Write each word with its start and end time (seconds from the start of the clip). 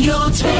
Radio 0.00 0.30
2. 0.30 0.52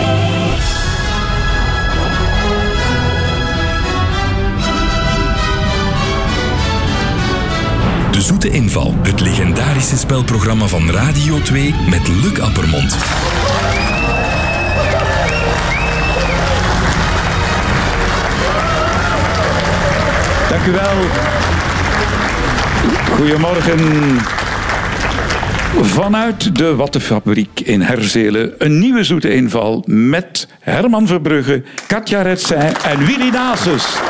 De 8.11 8.21
Zoete 8.21 8.51
Inval, 8.51 8.95
het 9.03 9.21
legendarische 9.21 9.97
spelprogramma 9.97 10.67
van 10.67 10.91
Radio 10.91 11.41
2 11.43 11.75
met 11.91 12.09
Luc 12.09 12.41
Appermond. 12.41 12.97
Dank 20.49 20.67
u 20.67 20.73
wel. 20.73 20.97
Goedemorgen. 23.17 24.19
Vanuit 25.79 26.57
de 26.57 26.75
Wattenfabriek 26.75 27.61
in 27.61 27.81
Herzelen 27.81 28.55
een 28.59 28.79
nieuwe 28.79 29.05
zoete 29.05 29.35
inval 29.35 29.85
met 29.87 30.49
Herman 30.61 31.07
Verbrugge, 31.07 31.63
Katja 31.87 32.23
Retsij 32.23 32.73
en 32.85 33.07
Willy 33.07 33.31
Nasus. 33.31 34.10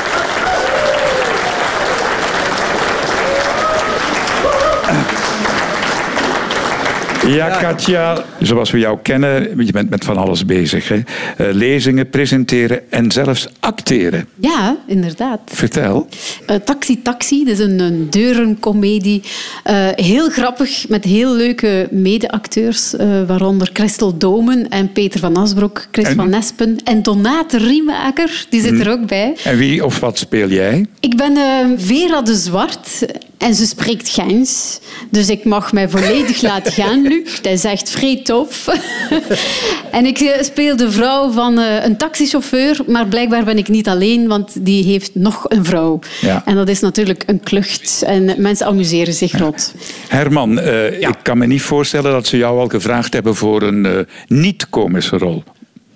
Ja, 7.35 7.49
Katja, 7.49 8.25
zoals 8.41 8.71
we 8.71 8.79
jou 8.79 8.99
kennen, 9.03 9.65
je 9.67 9.73
bent 9.73 9.91
met 9.91 10.05
van 10.05 10.17
alles 10.17 10.45
bezig. 10.45 10.89
Hè? 10.89 10.97
Eh, 10.97 11.47
lezingen, 11.55 12.11
presenteren 12.11 12.91
en 12.91 13.11
zelfs 13.13 13.49
acteren. 13.61 14.27
Ja, 14.35 14.77
inderdaad. 14.87 15.41
Vertel. 15.47 16.09
Uh, 16.51 16.57
taxi 16.57 17.03
Taxi, 17.03 17.45
dat 17.45 17.53
is 17.53 17.59
een, 17.59 17.81
een 17.81 18.11
deurencomedie. 18.11 19.23
Uh, 19.71 19.89
heel 19.95 20.29
grappig, 20.31 20.89
met 20.89 21.05
heel 21.05 21.35
leuke 21.35 21.89
medeacteurs, 21.91 22.95
uh, 22.95 23.23
waaronder 23.27 23.71
Christel 23.73 24.19
Domen 24.19 24.69
en 24.69 24.93
Peter 24.93 25.21
van 25.21 25.37
Asbroek, 25.37 25.87
Chris 25.91 26.05
En- 26.07 26.15
van 26.17 26.31
Nespen 26.31 26.77
en 26.85 27.03
Donate 27.03 27.59
Riemaker, 27.59 28.47
die 28.49 28.61
zit 28.61 28.81
er 28.81 28.91
ook 28.91 29.07
bij. 29.07 29.37
En 29.45 29.57
wie 29.57 29.85
of 29.85 30.01
wat 30.01 30.19
speel 30.19 30.49
jij? 30.49 30.87
Ik 31.01 31.17
ben 31.17 31.37
eh, 31.37 31.67
Vera 31.77 32.23
de 32.23 32.35
Zwart 32.35 33.05
en 33.41 33.55
ze 33.55 33.67
spreekt 33.67 34.09
Gens. 34.09 34.81
Dus 35.11 35.29
ik 35.29 35.45
mag 35.45 35.73
mij 35.73 35.89
volledig 35.89 36.43
laten 36.51 36.73
gaan, 36.73 37.03
Luc. 37.03 37.41
Dat 37.43 37.53
is 37.53 37.65
echt 37.65 37.91
vrij 37.91 38.21
tof. 38.25 38.69
en 39.91 40.07
ik 40.07 40.19
eh, 40.19 40.43
speel 40.43 40.77
de 40.77 40.91
vrouw 40.91 41.31
van 41.31 41.59
eh, 41.59 41.85
een 41.85 41.97
taxichauffeur, 41.97 42.81
maar 42.87 43.07
blijkbaar 43.07 43.45
ben 43.45 43.59
ik 43.59 43.69
niet 43.69 43.89
alleen, 43.89 44.29
want 44.29 44.65
die 44.65 44.85
heeft 44.85 45.15
nog 45.15 45.45
een 45.49 45.65
vrouw. 45.65 45.99
Ja. 46.21 46.43
En 46.45 46.55
dat 46.55 46.69
is 46.69 46.81
natuurlijk 46.81 47.23
een 47.27 47.41
klucht. 47.41 48.03
En 48.07 48.35
mensen 48.37 48.67
amuseren 48.67 49.15
zich 49.15 49.39
rot. 49.39 49.75
Herman, 50.09 50.59
eh, 50.59 51.01
ik 51.01 51.17
kan 51.23 51.39
me 51.39 51.47
niet 51.47 51.63
voorstellen 51.63 52.13
dat 52.13 52.27
ze 52.27 52.37
jou 52.37 52.59
al 52.59 52.69
gevraagd 52.69 53.13
hebben 53.13 53.35
voor 53.35 53.63
een 53.63 53.87
eh, 53.87 53.99
niet-komische 54.27 55.19
rol. 55.19 55.43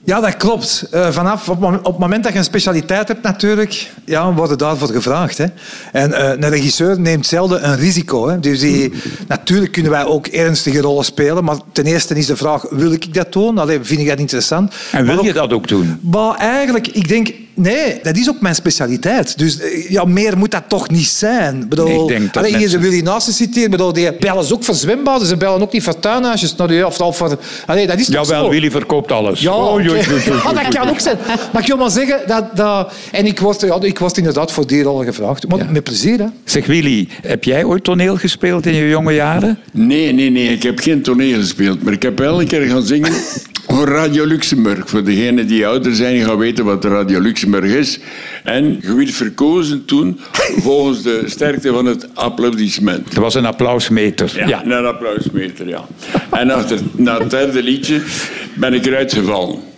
Ja, 0.05 0.20
dat 0.20 0.36
klopt. 0.36 0.86
Eh, 0.91 1.10
vanaf 1.10 1.48
op, 1.48 1.62
op 1.62 1.84
het 1.84 1.98
moment 1.98 2.24
dat 2.24 2.33
je 2.33 2.38
een 2.38 2.44
specialiteit 2.44 3.08
hebt, 3.08 3.22
natuurlijk, 3.22 3.92
ja, 4.05 4.33
wordt 4.33 4.50
er 4.50 4.58
daarvoor 4.58 4.88
gevraagd. 4.88 5.38
Hè. 5.38 5.47
En 5.92 6.12
eh, 6.12 6.28
een 6.28 6.48
regisseur 6.48 7.00
neemt 7.00 7.27
zelden 7.27 7.69
een 7.69 7.77
risico. 7.77 8.28
Hè. 8.28 8.41
Dus 8.41 8.60
die, 8.60 8.92
natuurlijk 9.28 9.72
kunnen 9.72 9.91
wij 9.91 10.05
ook 10.05 10.27
ernstige 10.27 10.80
rollen 10.80 11.05
spelen, 11.05 11.44
maar 11.44 11.56
ten 11.72 11.84
eerste 11.84 12.14
is 12.14 12.27
de 12.27 12.36
vraag, 12.36 12.66
wil 12.70 12.92
ik 12.92 13.14
dat 13.14 13.32
doen? 13.32 13.58
Allee, 13.58 13.78
vind 13.82 14.00
ik 14.00 14.08
dat 14.08 14.19
interessant? 14.19 14.75
En 14.92 15.06
wil 15.06 15.25
je 15.25 15.32
dat 15.32 15.52
ook 15.52 15.69
doen? 15.69 15.98
Maar 16.00 16.34
eigenlijk, 16.34 16.88
ik 16.88 17.08
denk, 17.08 17.32
nee, 17.55 17.98
dat 18.02 18.16
is 18.16 18.28
ook 18.28 18.41
mijn 18.41 18.55
specialiteit. 18.55 19.38
Dus 19.38 19.60
eh, 19.60 19.91
ja, 19.91 20.05
meer 20.05 20.38
moet 20.38 20.50
dat 20.50 20.62
toch 20.69 20.91
niet 20.91 21.06
zijn. 21.06 21.60
Ik 21.62 21.69
bedoel, 21.69 21.86
Nee, 21.86 22.00
ik 22.00 22.08
denk 22.08 22.34
dat 22.34 22.44
allee, 22.44 22.56
hier 22.56 22.80
Willy 22.80 23.00
Naast 23.00 23.33
citeren, 23.33 23.70
bedoel, 23.70 23.92
die 23.92 24.12
bellen 24.16 24.44
ze 24.44 24.55
ook 24.55 24.64
voor 24.64 24.74
zwembaden, 24.74 25.27
ze 25.27 25.36
bellen 25.36 25.62
ook 25.62 25.72
niet 25.72 25.82
voor 25.82 25.98
tuinhuisjes. 25.98 26.56
Nou, 26.56 26.82
of, 26.82 27.00
of 27.00 27.16
voor, 27.16 27.38
allee, 27.66 27.86
dat 27.86 27.98
is 27.98 28.06
toch 28.06 28.14
Jawel, 28.27 28.44
zo? 28.44 28.50
Willy 28.50 28.70
verkoopt 28.70 29.12
alles. 29.12 29.41
Ja, 29.41 29.52
Oh, 29.56 29.72
oké. 29.72 29.82
joe, 29.82 30.00
joe, 30.00 30.20
joe, 30.25 30.34
Ja, 30.44 30.52
dat 30.62 30.75
kan 30.75 30.88
ook 30.88 31.00
zijn. 31.00 31.16
Maar 31.52 31.62
ik 31.62 31.69
wil 31.69 31.77
maar 31.77 31.91
zeggen 31.91 32.20
dat... 32.27 32.56
dat 32.56 32.92
en 33.12 33.27
ik 33.27 33.38
was, 33.41 33.60
ja, 33.60 33.78
ik 33.80 33.98
was 33.98 34.12
inderdaad 34.12 34.52
voor 34.52 34.66
die 34.66 34.82
rollen 34.82 35.05
gevraagd. 35.06 35.48
Maar 35.48 35.58
Ja. 35.58 35.64
met 35.70 35.84
plezier, 35.84 36.19
hè. 36.19 36.27
Zeg 36.44 36.66
Willy, 36.66 37.09
heb 37.22 37.44
jij 37.44 37.65
ooit 37.65 37.84
toneel 37.84 38.16
gespeeld 38.16 38.66
in 38.66 38.75
je 38.75 38.88
jonge 38.88 39.12
jaren? 39.12 39.59
Nee, 39.72 40.12
nee, 40.12 40.31
nee. 40.31 40.48
Ik 40.48 40.62
heb 40.62 40.78
geen 40.78 41.03
toneel 41.03 41.38
gespeeld. 41.38 41.82
Maar 41.82 41.92
ik 41.92 42.03
heb 42.03 42.19
wel 42.19 42.41
een 42.41 42.47
keer 42.47 42.60
gaan 42.66 42.82
zingen 42.82 43.12
voor 43.74 43.88
Radio 43.88 44.24
Luxemburg. 44.24 44.88
Voor 44.88 45.04
degenen 45.04 45.46
die 45.46 45.66
ouder 45.66 45.94
zijn, 45.94 46.24
gaan 46.24 46.38
weten 46.38 46.64
wat 46.64 46.84
Radio 46.84 47.20
Luxemburg 47.20 47.72
is. 47.72 48.00
En 48.44 48.78
je 48.80 48.94
werd 48.94 49.10
verkozen 49.10 49.84
toen 49.84 50.20
volgens 50.56 51.02
de 51.02 51.22
sterkte 51.26 51.72
van 51.72 51.86
het 51.86 52.08
applaudissement. 52.14 53.14
Er 53.14 53.20
was 53.20 53.34
een 53.34 53.46
applausmeter. 53.46 54.48
Ja, 54.48 54.64
een 54.64 54.86
applausmeter, 54.86 55.68
ja. 55.68 55.84
En 56.30 56.46
na 56.96 57.18
het 57.18 57.30
derde 57.30 57.62
liedje 57.62 58.00
ben 58.54 58.74
ik 58.74 58.86
eruit 58.86 59.12
gevallen. 59.12 59.73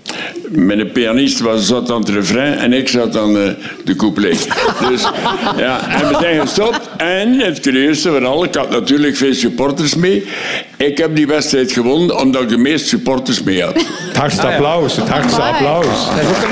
Mijn 0.49 0.93
pianist 0.93 1.41
was, 1.41 1.67
zat 1.67 1.91
aan 1.91 2.01
het 2.01 2.09
refrein 2.09 2.59
en 2.59 2.73
ik 2.73 2.89
zat 2.89 3.17
aan 3.17 3.37
eh, 3.37 3.49
de 3.85 3.97
couplet. 3.97 4.49
Dus 4.89 5.03
ja, 5.57 6.01
en 6.01 6.09
we 6.09 6.17
zijn 6.21 6.41
gestopt. 6.41 6.81
En 6.97 7.39
het 7.39 7.61
curieusste 7.61 8.11
van 8.11 8.25
al, 8.25 8.45
ik 8.45 8.55
had 8.55 8.71
natuurlijk 8.71 9.17
veel 9.17 9.35
supporters 9.35 9.95
mee. 9.95 10.27
Ik 10.77 10.99
heb 10.99 11.17
die 11.17 11.27
wedstrijd 11.27 11.73
gewonnen 11.73 12.19
omdat 12.19 12.43
ik 12.43 12.49
de 12.49 12.59
meeste 12.59 12.89
supporters 12.89 13.43
mee 13.43 13.63
had. 13.63 13.75
Het 14.09 14.17
hardste 14.17 14.47
applaus, 14.47 14.97
het 14.97 15.09
hardste 15.09 15.43
applaus. 15.43 15.87
Dat 15.87 16.21
is 16.21 16.29
ook 16.29 16.43
een 16.43 16.51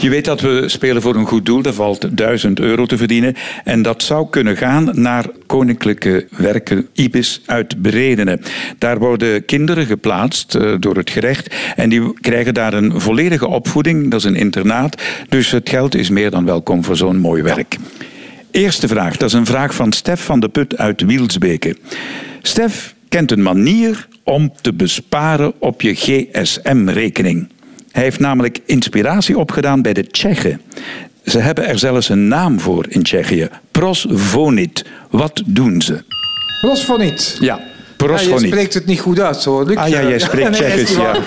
Je 0.00 0.08
weet 0.10 0.24
dat 0.24 0.40
we 0.40 0.64
spelen 0.66 1.02
voor 1.02 1.14
een 1.14 1.26
goed 1.26 1.46
doel. 1.46 1.62
Er 1.62 1.74
valt 1.74 2.16
1000 2.16 2.60
euro 2.60 2.86
te 2.86 2.96
verdienen. 2.96 3.34
En 3.64 3.82
dat 3.82 4.02
zou 4.02 4.30
kunnen 4.30 4.56
gaan 4.56 4.90
naar 4.92 5.26
Koninklijke 5.46 6.26
Werken 6.30 6.88
Ibis 6.92 7.42
uit 7.46 7.82
Bredene. 7.82 8.40
Daar 8.78 8.98
worden 8.98 9.44
kinderen 9.44 9.86
geplaatst 9.86 10.54
eh, 10.54 10.74
door 10.78 10.96
het 10.96 11.10
gerecht. 11.10 11.54
En 11.76 11.88
die 11.88 12.20
krijgen 12.20 12.54
daar 12.54 12.72
een 12.72 13.00
volledige 13.00 13.46
opvoeding. 13.46 14.10
Dat 14.10 14.20
is 14.20 14.26
een 14.26 14.34
internaat. 14.34 15.02
Dus 15.28 15.50
het 15.50 15.68
geld 15.68 15.94
is 15.94 16.10
meer 16.10 16.30
dan 16.30 16.44
welkom 16.44 16.84
voor 16.84 16.96
zo'n 16.96 17.18
mooi 17.18 17.42
werk. 17.42 17.76
Eerste 18.50 18.88
vraag. 18.88 19.16
Dat 19.16 19.28
is 19.28 19.34
een 19.34 19.46
vraag 19.46 19.74
van 19.74 19.92
Stef 19.92 20.24
van 20.24 20.40
de 20.40 20.48
Put 20.48 20.76
uit 20.76 21.02
Wielsbeke. 21.02 21.76
Stef 22.42 22.94
kent 23.08 23.30
een 23.30 23.42
manier 23.42 24.08
om 24.22 24.52
te 24.60 24.72
besparen 24.72 25.52
op 25.58 25.82
je 25.82 25.94
gsm-rekening. 25.94 27.48
Hij 27.92 28.02
heeft 28.02 28.18
namelijk 28.20 28.58
inspiratie 28.66 29.38
opgedaan 29.38 29.82
bij 29.82 29.92
de 29.92 30.06
Tsjechen. 30.06 30.60
Ze 31.24 31.38
hebben 31.38 31.66
er 31.66 31.78
zelfs 31.78 32.08
een 32.08 32.28
naam 32.28 32.60
voor 32.60 32.86
in 32.88 33.02
Tsjechië. 33.02 33.48
Prosvonit. 33.70 34.84
Wat 35.10 35.42
doen 35.46 35.82
ze? 35.82 36.02
Prosfonit. 36.60 37.36
Ja, 37.40 37.46
Ja, 37.46 37.54
je 37.56 37.96
prosvonit. 37.96 38.46
spreekt 38.52 38.74
het 38.74 38.86
niet 38.86 39.00
goed 39.00 39.20
uit, 39.20 39.36
zo. 39.36 39.62
Luc. 39.62 39.76
Ah 39.76 39.88
ja, 39.88 40.02
jij 40.08 40.18
spreekt 40.18 40.52
Tsjechisch, 40.62 40.96
waar. 40.96 41.18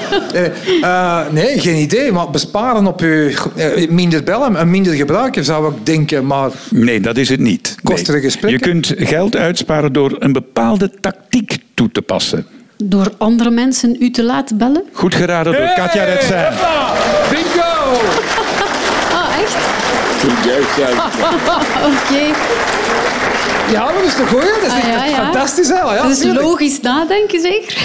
Eh, 0.81 1.33
nee, 1.33 1.59
geen 1.59 1.75
idee. 1.81 2.11
Maar 2.11 2.29
besparen 2.29 2.87
op 2.87 2.99
je... 2.99 3.35
eh, 3.55 3.89
minder 3.89 4.23
bellen 4.23 4.55
en 4.55 4.69
minder 4.69 4.93
gebruiken, 4.93 5.43
zou 5.43 5.73
ik 5.75 5.85
denken. 5.85 6.25
Maar 6.25 6.51
Nee, 6.69 6.99
dat 6.99 7.17
is 7.17 7.29
het 7.29 7.39
niet. 7.39 7.75
Kostere 7.83 8.19
gesprekken? 8.19 8.59
Je 8.59 8.65
kunt 8.65 8.93
geld 9.07 9.35
uitsparen 9.35 9.93
door 9.93 10.15
een 10.19 10.33
bepaalde 10.33 10.91
tactiek 10.99 11.57
toe 11.73 11.91
te 11.91 12.01
passen. 12.01 12.45
Door 12.83 13.13
andere 13.17 13.49
mensen 13.49 13.95
u 13.99 14.11
te 14.11 14.23
laten 14.23 14.57
bellen? 14.57 14.83
Goed 14.93 15.15
geraden 15.15 15.53
door 15.53 15.73
Katja 15.75 16.03
Retsijn. 16.03 16.53
Bingo! 17.29 18.40
Juist, 20.45 20.77
ja. 20.77 20.87
Oké. 21.87 22.23
Ja, 23.71 23.85
dat 23.85 24.03
is 24.05 24.15
toch 24.15 24.27
goed? 24.29 24.41
Dat 24.41 24.65
is 24.65 24.69
Ah, 24.71 24.77
echt 24.77 24.87
ja, 24.87 25.05
ja. 25.05 25.13
fantastisch, 25.23 25.67
hè? 25.69 25.75
Ja, 25.75 26.07
dus 26.07 26.19
tuurlijk. 26.19 26.41
logisch 26.45 26.81
nadenken, 26.81 27.39
zeker? 27.41 27.77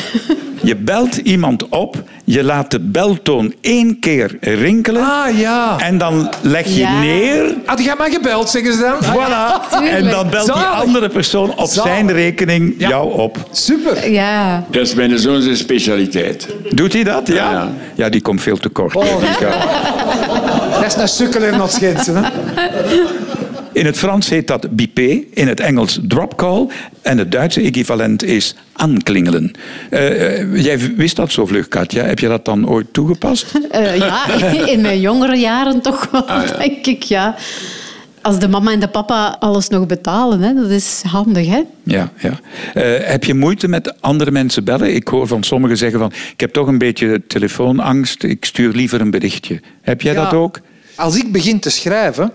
Je 0.63 0.77
belt 0.77 1.17
iemand 1.17 1.69
op, 1.69 1.97
je 2.25 2.45
laat 2.45 2.71
de 2.71 2.81
beltoon 2.81 3.55
één 3.61 3.99
keer 4.01 4.37
rinkelen 4.41 5.03
Ah, 5.03 5.39
ja. 5.39 5.77
en 5.79 5.99
dan 5.99 6.31
leg 6.43 6.67
je 6.67 6.79
Ja. 6.81 6.99
neer. 7.01 7.55
Had 7.65 7.85
jij 7.85 7.95
maar 7.99 8.11
gebeld, 8.11 8.51
zeggen 8.51 8.73
ze 8.73 8.81
dan? 8.81 8.97
Voilà. 9.15 9.71
Tuurlijk. 9.71 9.93
En 9.93 10.11
dan 10.11 10.31
belt 10.31 10.47
die 10.47 10.55
andere 10.65 11.09
persoon 11.09 11.51
op 11.57 11.69
Zalig. 11.69 11.93
zijn 11.93 12.13
rekening 12.13 12.75
Ja. 12.79 12.89
jou 12.89 13.13
op. 13.13 13.37
Super. 13.53 14.11
Ja. 14.11 14.65
Dat 14.71 14.82
is 14.82 14.94
mijn 14.94 15.19
zoon 15.19 15.43
zijn 15.43 15.56
specialiteit. 15.56 16.47
Doet 16.71 16.93
hij 16.93 17.03
dat? 17.05 17.27
Ja. 17.27 17.35
Ja. 17.35 17.69
Ja, 17.94 18.09
die 18.09 18.21
komt 18.21 18.43
veel 18.43 18.56
te 18.56 18.69
kort. 18.69 18.94
Oh. 18.94 19.05
Dat 20.94 21.05
is 21.05 21.11
een 21.11 21.27
sukkelaar 21.27 21.56
naar 21.59 21.69
Schensen, 21.69 22.25
hè? 22.25 22.31
In 23.73 23.87
het 23.87 23.99
Frans 23.99 24.29
heet 24.29 24.47
dat 24.47 24.71
bipé, 24.77 25.23
in 25.31 25.49
het 25.49 25.61
Engels 25.61 25.99
dropcall 26.03 26.67
en 27.03 27.19
het 27.19 27.33
Duitse 27.33 27.61
equivalent 27.61 28.23
is 28.25 28.55
aanklingelen. 28.73 29.50
Eh, 29.91 30.41
eh, 30.41 30.65
jij 30.65 30.79
wist 30.97 31.17
dat 31.17 31.33
zo 31.33 31.47
vlug, 31.47 31.69
Katja. 31.69 32.05
Heb 32.05 32.19
je 32.19 32.29
dat 32.29 32.44
dan 32.44 32.69
ooit 32.69 32.87
toegepast? 32.93 33.53
Eh, 33.71 33.97
ja, 33.97 34.27
in 34.73 34.81
mijn 34.81 35.00
jongere 35.00 35.37
jaren 35.37 35.81
toch 35.81 36.09
wel, 36.11 36.27
denk 36.59 36.87
ik. 36.87 37.03
Ja. 37.03 37.35
Als 38.23 38.39
de 38.39 38.49
mama 38.49 38.73
en 38.73 38.81
de 38.81 38.89
papa 38.89 39.37
alles 39.39 39.69
nog 39.69 39.87
betalen, 39.87 40.41
hè, 40.41 40.55
dat 40.55 40.71
is 40.71 41.03
handig. 41.06 41.47
Hè? 41.47 41.62
Ja, 41.82 42.11
ja. 42.19 42.41
Eh, 42.75 43.09
heb 43.09 43.25
je 43.25 43.35
moeite 43.35 43.69
met 43.69 44.00
andere 44.00 44.31
mensen 44.31 44.65
bellen? 44.65 44.94
Ik 44.94 45.09
hoor 45.09 45.27
van 45.27 45.43
sommigen 45.43 45.77
zeggen 45.77 45.99
van, 45.99 46.12
ik 46.32 46.41
heb 46.41 46.53
toch 46.53 46.67
een 46.67 46.79
beetje 46.79 47.23
telefoonangst, 47.27 48.23
ik 48.23 48.44
stuur 48.44 48.73
liever 48.73 49.00
een 49.00 49.11
berichtje. 49.11 49.61
Heb 49.82 50.00
jij 50.03 50.12
Ja. 50.15 50.23
dat 50.23 50.32
ook? 50.32 50.61
Als 50.96 51.16
ik 51.16 51.32
begin 51.32 51.60
te 51.60 51.70
schrijven, 51.70 52.32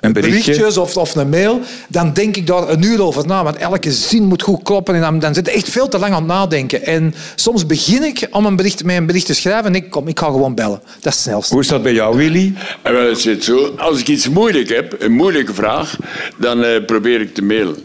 Een 0.00 0.12
berichtje. 0.12 0.40
berichtjes 0.40 0.76
of, 0.76 0.96
of 0.96 1.14
een 1.14 1.28
mail, 1.28 1.60
dan 1.88 2.12
denk 2.12 2.36
ik 2.36 2.46
daar 2.46 2.68
een 2.68 2.82
uur 2.82 3.02
over 3.02 3.26
na. 3.26 3.42
Want 3.44 3.56
elke 3.56 3.92
zin 3.92 4.22
moet 4.24 4.42
goed 4.42 4.62
kloppen 4.62 4.94
en 4.94 5.00
dan, 5.00 5.18
dan 5.18 5.34
zit 5.34 5.48
ik 5.48 5.54
echt 5.54 5.68
veel 5.68 5.88
te 5.88 5.98
lang 5.98 6.12
aan 6.12 6.22
het 6.22 6.32
nadenken. 6.32 6.82
En 6.86 7.14
soms 7.34 7.66
begin 7.66 8.02
ik 8.02 8.28
om 8.30 8.46
een 8.46 8.56
bericht, 8.56 8.84
met 8.84 8.96
een 8.96 9.06
bericht 9.06 9.26
te 9.26 9.34
schrijven 9.34 9.64
en 9.66 9.74
ik 9.74 9.90
kom, 9.90 10.08
ik 10.08 10.18
ga 10.18 10.26
gewoon 10.26 10.54
bellen. 10.54 10.80
Dat 10.84 10.94
is 10.94 11.04
het 11.04 11.14
snelste. 11.14 11.52
Hoe 11.54 11.62
is 11.62 11.68
dat 11.68 11.82
bij 11.82 11.92
jou, 11.92 12.16
Willy? 12.16 12.54
En 12.82 12.92
wel, 12.92 13.08
het 13.08 13.20
zit 13.20 13.44
zo. 13.44 13.74
Als 13.76 14.00
ik 14.00 14.08
iets 14.08 14.28
moeilijk 14.28 14.68
heb, 14.68 14.96
een 14.98 15.12
moeilijke 15.12 15.54
vraag, 15.54 15.96
dan 16.38 16.64
eh, 16.64 16.84
probeer 16.84 17.20
ik 17.20 17.34
te 17.34 17.42
mailen. 17.42 17.76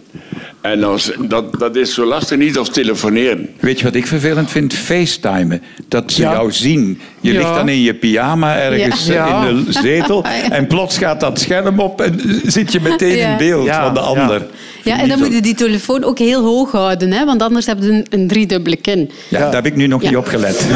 En 0.62 0.84
als, 0.84 1.12
dat, 1.20 1.60
dat 1.60 1.76
is 1.76 1.94
zo 1.94 2.06
lastig 2.06 2.38
niet 2.38 2.58
als 2.58 2.70
telefoneren. 2.70 3.50
Weet 3.60 3.78
je 3.80 3.84
wat 3.84 3.96
ik 3.96 4.08
vervelend 4.08 4.52
vind? 4.52 4.74
FaceTimen. 4.74 5.62
Dat 5.88 6.12
ze 6.12 6.22
Ja. 6.22 6.32
jou 6.32 6.52
zien. 6.52 7.02
Je 7.22 7.32
Ja. 7.34 7.38
ligt 7.40 7.54
dan 7.54 7.70
in 7.70 7.82
je 7.82 7.94
pyjama 7.94 8.56
ergens 8.58 9.06
Ja. 9.06 9.14
Ja. 9.28 9.48
in 9.48 9.64
de 9.66 9.72
zetel. 9.72 10.26
En 10.50 10.68
plots 10.68 10.98
gaat 10.98 11.20
dat 11.20 11.40
scherm 11.40 11.80
op 11.80 12.02
en 12.02 12.42
zit 12.46 12.72
je 12.72 12.80
meteen 12.80 13.18
Ja. 13.18 13.32
in 13.32 13.38
beeld 13.38 13.66
Ja, 13.66 13.84
van 13.86 13.94
de 13.94 14.00
ander. 14.00 14.46
Ja, 14.84 15.00
en 15.00 15.10
dan 15.10 15.20
moet 15.20 15.34
je 15.34 15.42
die 15.42 15.56
telefoon 15.56 16.04
ook 16.04 16.20
heel 16.20 16.44
hoog 16.44 16.72
houden, 16.72 17.12
hè, 17.12 17.26
want 17.26 17.42
anders 17.42 17.66
heb 17.66 17.78
je 17.82 17.90
een, 17.90 18.06
een 18.10 18.28
driedubbele 18.28 18.76
kin. 18.76 19.12
Ja, 19.28 19.40
daar 19.40 19.54
heb 19.54 19.66
ik 19.66 19.76
nu 19.76 19.88
nog 19.88 20.02
Ja. 20.02 20.08
niet 20.10 20.18
op 20.18 20.28
gelet. 20.28 20.66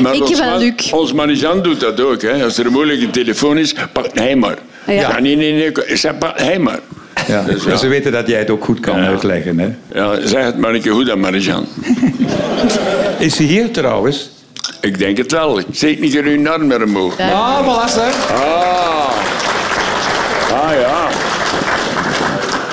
Maar 0.00 0.14
Ik 0.14 0.20
ons 0.26 0.38
wel, 0.38 0.58
Luc. 0.58 0.90
Ons 0.92 1.12
managant 1.12 1.64
doet 1.64 1.80
dat 1.80 2.00
ook. 2.00 2.22
Hè. 2.22 2.44
Als 2.44 2.58
er 2.58 2.66
een 2.66 2.72
moeilijke 2.72 3.10
telefoon 3.10 3.58
is, 3.58 3.74
pak 3.92 4.06
hij 4.14 4.36
maar. 4.36 4.58
Ja. 4.86 4.92
Ja, 4.92 5.20
nee, 5.20 5.36
nee, 5.36 5.52
nee. 5.52 5.66
Ik 5.66 5.96
zeg, 5.96 6.18
pak 6.18 6.38
hij 6.40 6.58
maar. 6.58 6.78
Ja. 7.26 7.42
Dus 7.42 7.64
ja. 7.64 7.76
Ze 7.76 7.86
weten 7.88 8.12
dat 8.12 8.26
jij 8.26 8.38
het 8.38 8.50
ook 8.50 8.64
goed 8.64 8.80
kan 8.80 8.96
Ja. 9.00 9.06
uitleggen. 9.06 9.58
Hè? 9.58 9.68
Ja, 10.00 10.26
zeg 10.26 10.44
het 10.44 10.58
maar 10.58 10.74
een 10.74 10.80
keer 10.82 10.92
goed 10.92 11.10
aan 11.10 11.20
managant. 11.20 11.68
Is 13.18 13.36
ze 13.36 13.42
hier 13.42 13.70
trouwens? 13.70 14.30
Ik 14.80 14.98
denk 14.98 15.16
het 15.16 15.32
wel. 15.32 15.58
Ik 15.58 15.66
steek 15.72 16.00
niet 16.00 16.14
in 16.14 16.24
uw 16.24 16.48
arm 16.50 16.66
meer 16.66 16.82
omhoog. 16.82 17.18
Ah, 17.20 17.58
voilà, 17.60 17.92
zeg. 17.92 18.30
Ah. 18.30 19.08
Ah 20.52 20.72
ja. 20.80 21.08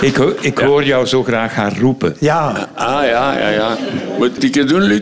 Ik, 0.02 0.16
ho- 0.16 0.36
ik 0.42 0.58
hoor 0.58 0.84
jou 0.84 1.06
zo 1.06 1.24
graag 1.24 1.56
haar 1.56 1.74
roepen. 1.80 2.16
Ja. 2.20 2.68
Ah 2.76 3.06
ja, 3.06 3.38
ja, 3.40 3.50
ja. 3.50 3.78
Moet 4.18 4.44
ik 4.44 4.56
het 4.56 4.68
doen, 4.68 4.82
Luc? 4.82 5.02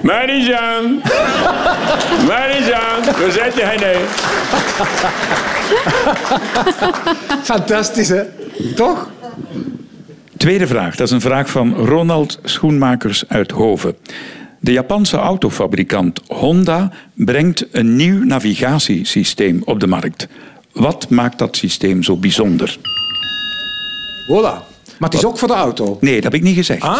Managant! 0.00 1.02
Managant! 2.26 3.04
Waar 3.18 3.30
zit 3.30 3.54
jij 3.56 3.76
nu? 3.76 3.98
Fantastisch, 7.42 8.08
hè? 8.08 8.22
Toch? 8.74 9.10
Tweede 10.36 10.66
vraag, 10.66 10.96
dat 10.96 11.06
is 11.06 11.12
een 11.12 11.20
vraag 11.20 11.50
van 11.50 11.74
Ronald 11.74 12.38
Schoenmakers 12.42 13.28
uit 13.28 13.50
Hoven. 13.50 13.96
De 14.60 14.72
Japanse 14.72 15.16
autofabrikant 15.16 16.20
Honda 16.26 16.92
brengt 17.14 17.66
een 17.72 17.96
nieuw 17.96 18.24
navigatiesysteem 18.24 19.62
op 19.64 19.80
de 19.80 19.86
markt. 19.86 20.28
Wat 20.72 21.08
maakt 21.08 21.38
dat 21.38 21.56
systeem 21.56 22.02
zo 22.02 22.16
bijzonder? 22.16 22.78
Voilà. 24.26 24.68
Maar 24.98 25.10
het 25.10 25.14
is 25.14 25.24
ook 25.24 25.38
voor 25.38 25.48
de 25.48 25.54
auto. 25.54 25.98
Nee, 26.00 26.14
dat 26.14 26.22
heb 26.22 26.34
ik 26.34 26.42
niet 26.42 26.56
gezegd. 26.56 26.82
Ah. 26.82 26.94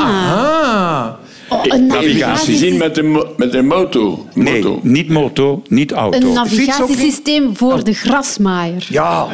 Ah. 0.00 1.08
Oh, 1.48 1.60
een 1.64 1.86
Navigatie. 1.86 2.56
Zien 2.56 2.76
met 2.76 2.94
de, 2.94 3.26
met 3.36 3.52
de 3.52 3.62
moto. 3.62 4.26
Nee, 4.34 4.62
moto. 4.62 4.80
niet 4.82 5.08
moto, 5.08 5.62
niet 5.68 5.90
Een 5.90 5.96
auto. 5.98 6.28
ook 6.28 6.34
navigatiesysteem 6.34 7.56
voor 7.56 7.84
de 7.84 7.92
grasmaaier. 7.92 8.86
Ja. 8.88 9.26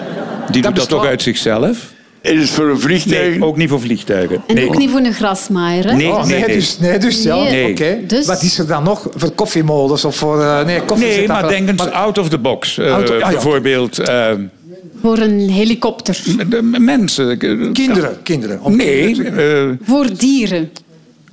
Die 0.51 0.63
doet 0.63 0.77
dat 0.77 0.89
toch 0.89 1.07
uit 1.07 1.23
zichzelf? 1.23 1.91
Is 2.21 2.41
het 2.41 2.51
voor 2.51 2.69
een 2.69 2.81
vliegtuig? 2.81 3.31
Nee, 3.39 3.45
ook 3.45 3.57
niet 3.57 3.69
voor 3.69 3.81
vliegtuigen. 3.81 4.43
En 4.47 4.55
Nee. 4.55 4.67
ook 4.69 4.79
niet 4.79 4.91
voor 4.91 5.01
een 5.01 5.13
grasmaaier. 5.13 5.85
Hè? 5.91 5.95
Nee, 5.97 6.09
Oh, 6.09 6.25
nee, 6.25 6.39
nee, 6.39 6.47
nee. 6.47 6.57
Dus, 6.57 6.79
nee, 6.79 6.99
dus 6.99 7.23
ja. 7.23 7.37
Nee. 7.43 7.71
Oké. 7.71 7.99
Dus- 8.07 8.27
Wat 8.27 8.43
is 8.43 8.59
er 8.59 8.67
dan 8.67 8.83
nog 8.83 9.09
voor 9.15 9.31
koffiemolens 9.31 10.05
of 10.05 10.17
voor... 10.17 10.43
eh, 10.43 10.65
nee, 10.65 10.83
koffie 10.83 11.07
Nee, 11.07 11.27
maar 11.29 11.49
denk 11.49 11.69
eens 11.69 11.83
maar- 11.83 11.91
out 11.91 12.19
of 12.19 12.29
the 12.29 12.39
box. 12.39 12.79
Eh, 12.79 12.87
ja. 13.19 13.29
Bijvoorbeeld 13.31 13.99
eh, 13.99 14.29
Voor 15.01 15.19
een 15.19 15.49
helikopter. 15.51 16.19
de 16.49 16.63
mensen. 16.63 17.39
Kinderen, 17.73 18.23
kinderen. 18.23 18.61
Om 18.63 18.77
Nee, 18.77 19.05
kinderen 19.13 19.71
eh, 19.79 19.89
Voor 19.89 20.07
dieren. 20.17 20.71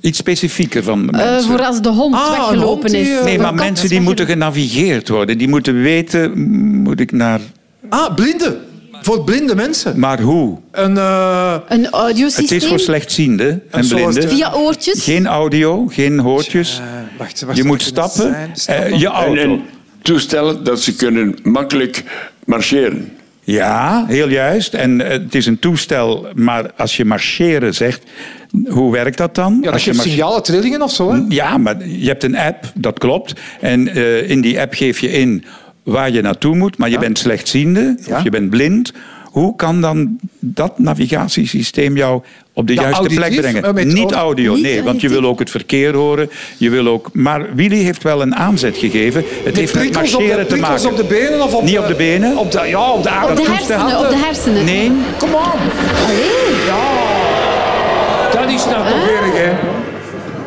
Iets 0.00 0.18
specifieker 0.18 0.82
van 0.82 1.10
Eh, 1.10 1.20
mensen. 1.30 1.50
voor 1.50 1.62
als 1.62 1.80
de 1.82 1.88
hond 1.88 2.14
Ah, 2.14 2.30
weggelopen 2.30 2.66
hond 2.66 3.06
is. 3.06 3.08
Nee, 3.24 3.38
maar 3.38 3.54
mensen 3.54 3.84
is 3.84 3.90
die 3.90 4.00
moeten 4.00 4.26
genavigeerd 4.26 5.08
worden. 5.08 5.38
Die 5.38 5.48
moeten 5.48 5.82
weten, 5.82 6.40
moet 6.82 7.00
ik 7.00 7.12
naar... 7.12 7.40
Ah, 7.88 8.14
blinden. 8.14 8.58
Voor 9.02 9.24
blinde 9.24 9.54
mensen. 9.54 9.98
Maar 9.98 10.20
hoe? 10.20 10.58
Een... 10.72 10.96
eh, 10.96 11.54
Een 11.68 11.82
Het 11.84 11.92
audiosysteem. 11.92 12.58
is 12.58 12.66
voor 12.66 12.78
slechtzienden 12.80 13.62
en 13.70 13.88
blinden. 13.88 14.22
eh, 14.22 14.28
Via 14.28 14.52
oortjes. 14.54 15.02
Geen 15.04 15.26
audio, 15.26 15.86
geen 15.86 16.18
hoortjes. 16.18 16.80
wacht, 17.18 17.42
wacht, 17.42 17.56
Je 17.56 17.64
moet 17.64 17.78
het 17.80 17.88
stappen. 17.88 18.34
eh, 18.34 18.40
Stappen. 18.52 18.98
je 18.98 19.06
En, 19.06 19.12
auto. 19.12 19.40
en 19.40 19.60
toestellen 20.02 20.64
dat 20.64 20.80
ze 20.80 20.94
kunnen 20.96 21.38
makkelijk 21.42 22.04
marcheren. 22.44 23.12
Ja, 23.44 24.04
heel 24.08 24.28
juist. 24.28 24.74
En 24.74 24.98
het 24.98 25.34
is 25.34 25.46
een 25.46 25.58
toestel, 25.58 26.26
maar 26.34 26.70
als 26.76 26.96
je 26.96 27.04
marcheren 27.04 27.74
zegt, 27.74 28.02
hoe 28.68 28.92
werkt 28.92 29.16
dat 29.18 29.34
dan? 29.34 29.58
Ja, 29.62 29.70
dat 29.70 29.82
je 29.82 29.90
geeft 29.90 30.02
signalen, 30.02 30.42
trillingen 30.42 30.82
of 30.82 30.92
zo, 30.92 31.12
hè? 31.12 31.20
Ja, 31.28 31.56
maar 31.58 31.88
je 31.88 32.06
hebt 32.06 32.24
een 32.24 32.36
app, 32.36 32.72
dat 32.74 32.98
klopt. 32.98 33.32
En 33.60 33.88
eh, 33.88 34.30
in 34.30 34.40
die 34.40 34.60
app 34.60 34.74
geef 34.74 34.98
je 35.00 35.10
in 35.12 35.44
waar 35.82 36.10
je 36.10 36.20
naartoe 36.22 36.56
moet, 36.56 36.78
maar 36.78 36.90
je 36.90 36.98
bent 36.98 37.18
slechtziende 37.18 37.96
Ja. 38.06 38.16
of 38.16 38.22
je 38.22 38.30
bent 38.30 38.50
blind. 38.50 38.92
Hoe 39.24 39.56
kan 39.56 39.80
dan 39.80 40.18
dat 40.38 40.78
navigatiesysteem 40.78 41.96
jou 41.96 42.22
op 42.54 42.66
de 42.66 42.74
Ja, 42.74 42.82
juiste 42.82 43.08
plek 43.14 43.36
brengen? 43.40 43.88
Niet 43.94 44.12
audio- 44.12 44.54
Niet 44.54 44.62
nee, 44.62 44.82
want 44.82 45.00
je 45.00 45.08
wil 45.08 45.24
ook 45.24 45.38
het 45.38 45.50
verkeer 45.50 45.94
horen. 45.94 46.30
Je 46.56 46.70
wil 46.70 46.86
ook, 46.86 47.10
maar 47.12 47.54
Willy 47.54 47.82
heeft 47.82 48.02
wel 48.02 48.22
een 48.22 48.34
aanzet 48.36 48.76
gegeven. 48.76 49.24
Het 49.44 49.56
heeft 49.56 49.74
met 49.74 49.86
op 49.86 49.92
de, 49.92 49.98
marcheren 49.98 50.46
te 50.48 50.56
maken. 50.56 50.90
op 50.90 50.96
de 50.96 51.04
benen 51.04 51.42
of 51.42 51.54
op 51.54 51.62
Niet 51.62 51.78
op 51.78 51.86
de 51.86 51.94
benen? 51.94 52.36
Op 52.36 52.52
de, 52.52 52.60
ja, 52.66 52.90
op 52.92 53.02
de 53.02 53.08
Op 53.08 53.46
hersenen. 53.46 53.98
Op 53.98 54.08
de 54.08 54.16
hersenen. 54.16 54.64
Nee, 54.64 54.92
Kom 55.18 55.34
on. 55.34 55.40
Allee. 56.04 57.09
Dat 58.32 58.48
is 58.50 58.64
nou 58.64 58.88
toch 58.88 59.08
erg, 59.08 59.32
hè? 59.36 59.52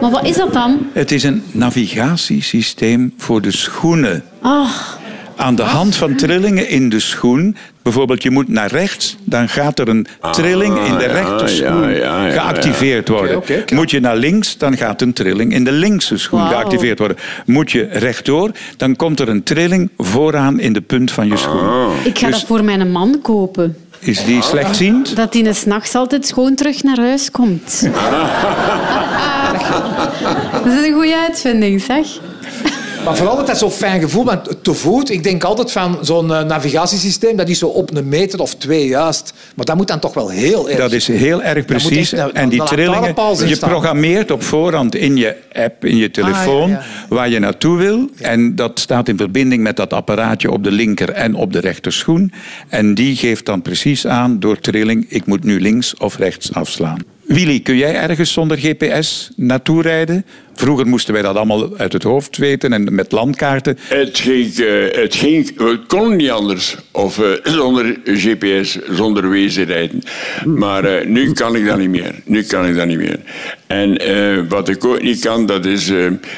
Maar 0.02 0.12
wat 0.12 0.26
is 0.26 0.36
dat 0.36 0.54
dan? 0.54 0.88
het 0.94 1.12
is 1.12 1.24
een 1.24 1.44
navigatiesysteem 1.52 3.14
voor 3.18 3.42
de 3.42 3.52
schoenen. 3.52 4.24
Ach, 4.42 5.00
Aan 5.36 5.56
de 5.56 5.62
hand 5.64 5.96
van 5.96 6.16
trillingen 6.16 6.70
in 6.70 6.90
de 6.90 7.00
schoen. 7.00 7.56
Bijvoorbeeld, 7.82 8.24
je 8.24 8.30
moet 8.32 8.48
naar 8.48 8.72
rechts, 8.72 9.18
dan 9.24 9.50
gaat 9.50 9.80
er 9.80 9.88
een 9.88 10.08
trilling 10.32 10.78
in 10.86 10.98
de 10.98 11.04
ja, 11.04 11.12
rechterschoen 11.12 11.82
ja, 11.82 11.88
ja, 11.90 12.26
ja, 12.26 12.32
geactiveerd 12.32 13.08
worden. 13.08 13.42
Moet 13.74 13.92
je 13.92 14.00
naar 14.00 14.16
links, 14.16 14.58
dan 14.58 14.78
gaat 14.78 15.02
een 15.02 15.14
trilling 15.14 15.54
in 15.54 15.64
de 15.64 15.72
linkse 15.72 16.18
schoen 16.18 16.48
geactiveerd 16.48 17.00
worden. 17.00 17.18
Moet 17.46 17.72
je 17.72 17.88
rechtdoor, 17.92 18.52
dan 18.78 18.96
komt 18.96 19.20
er 19.20 19.30
een 19.30 19.44
trilling 19.44 19.90
vooraan 19.98 20.60
in 20.60 20.74
de 20.74 20.82
punt 20.82 21.12
van 21.12 21.28
je 21.28 21.38
schoen. 21.38 21.92
ik 22.04 22.18
ga 22.18 22.28
Dus- 22.28 22.40
dat 22.40 22.48
voor 22.48 22.64
mijn 22.64 22.92
man 22.92 23.20
kopen. 23.22 23.78
Is 24.04 24.26
die 24.26 24.42
slechtziend? 24.42 25.16
Dat 25.16 25.34
hij 25.34 25.54
s'nachts 25.54 25.96
altijd 25.96 26.28
schoon 26.28 26.56
terug 26.56 26.84
naar 26.84 26.98
huis 26.98 27.32
komt. 27.32 27.82
dat 30.64 30.74
is 30.74 30.88
een 30.88 30.94
goede 30.94 31.18
uitvinding, 31.18 31.82
zeg. 31.82 32.08
Maar 33.04 33.16
vooral 33.16 33.38
altijd 33.38 33.58
zo'n 33.58 33.72
fijn 33.72 34.02
gevoel. 34.02 34.26
Want 34.26 34.64
te 34.64 34.74
voet, 34.74 35.10
ik 35.10 35.24
denk 35.24 35.44
altijd 35.44 35.72
van 35.72 35.98
zo'n 36.02 36.34
eh, 36.34 36.44
navigatiesysteem, 36.44 37.36
dat 37.38 37.50
is 37.50 37.60
zo 37.60 37.68
op 37.68 37.96
een 37.96 38.10
meter 38.10 38.42
of 38.42 38.56
twee 38.56 38.88
juist. 38.88 39.34
Maar 39.56 39.66
dat 39.66 39.76
moet 39.76 39.88
dan 39.88 40.00
toch 40.00 40.14
wel 40.14 40.30
heel 40.30 40.70
erg. 40.70 40.78
Dat 40.78 40.92
is 40.92 41.08
heel 41.08 41.44
erg 41.44 41.66
precies. 41.66 42.14
echt 42.14 42.32
en 42.32 42.50
die 42.50 42.64
trillingen, 42.64 43.16
je 43.48 43.58
programmeert 43.60 44.32
op 44.32 44.44
voorhand 44.44 44.96
in 44.96 45.18
je 45.18 45.36
app, 45.54 45.86
in 45.86 45.98
je 45.98 46.12
telefoon, 46.12 46.70
ja, 46.70 46.76
ja. 46.76 46.84
waar 47.10 47.30
je 47.30 47.40
naartoe 47.40 47.78
wil. 47.78 48.10
En 48.20 48.56
dat 48.56 48.80
staat 48.80 49.08
in 49.08 49.18
verbinding 49.18 49.64
met 49.64 49.76
dat 49.76 49.94
apparaatje 49.94 50.52
op 50.52 50.64
de 50.64 50.72
linker 50.72 51.10
en 51.10 51.36
op 51.36 51.54
de 51.54 51.60
rechterschoen. 51.60 52.32
En 52.68 52.94
die 52.94 53.16
geeft 53.16 53.46
dan 53.46 53.62
precies 53.62 54.08
aan 54.08 54.40
door 54.40 54.60
trilling, 54.60 55.06
ik 55.10 55.26
moet 55.26 55.44
nu 55.44 55.62
links 55.62 55.98
of 55.98 56.18
rechts 56.18 56.54
afslaan. 56.54 57.13
Willy, 57.24 57.60
kun 57.60 57.78
jij 57.78 57.96
ergens 57.96 58.34
zonder 58.34 58.58
GPS 58.58 59.32
naartoe 59.36 59.82
rijden? 59.82 60.26
Vroeger 60.54 60.88
moesten 60.88 61.14
wij 61.14 61.22
dat 61.22 61.36
allemaal 61.36 61.78
uit 61.78 61.94
het 61.94 62.04
hoofd 62.04 62.38
weten 62.38 62.74
en 62.74 62.96
met 62.96 63.12
landkaarten. 63.12 63.78
Het, 63.82 64.20
ging, 64.20 64.58
eh, 64.58 65.02
het, 65.02 65.16
ging, 65.16 65.60
het 65.60 65.86
kon 65.88 66.16
niet 66.16 66.30
anders. 66.30 66.78
Of 66.92 67.20
eh, 67.20 67.32
zonder 67.58 68.00
GPS, 68.04 68.78
zonder 68.90 69.30
wezen 69.30 69.66
rijden. 69.66 70.02
Maar 70.46 70.86
eh, 70.86 71.08
nu 71.08 71.32
kan 71.32 71.56
ik 71.56 71.66
dat 71.66 71.78
niet 71.78 71.90
meer. 71.90 72.16
Nu 72.26 72.44
kan 72.44 72.66
ik 72.66 72.76
dat 72.76 72.88
niet 72.88 72.98
meer. 72.98 73.20
En 73.68 74.48
wat 74.48 74.70
ik 74.70 74.86
ook 74.86 75.02
niet 75.02 75.20
kan, 75.20 75.46
dat 75.46 75.66
is 75.66 75.92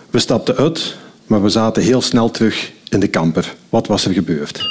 We 0.09 0.19
stapten 0.19 0.55
uit, 0.57 0.95
maar 1.25 1.41
we 1.41 1.49
zaten 1.49 1.83
heel 1.83 2.01
snel 2.01 2.31
terug 2.31 2.71
in 2.89 2.99
de 2.99 3.09
camper. 3.09 3.53
Wat 3.69 3.87
was 3.87 4.05
er 4.05 4.13
gebeurd? 4.13 4.61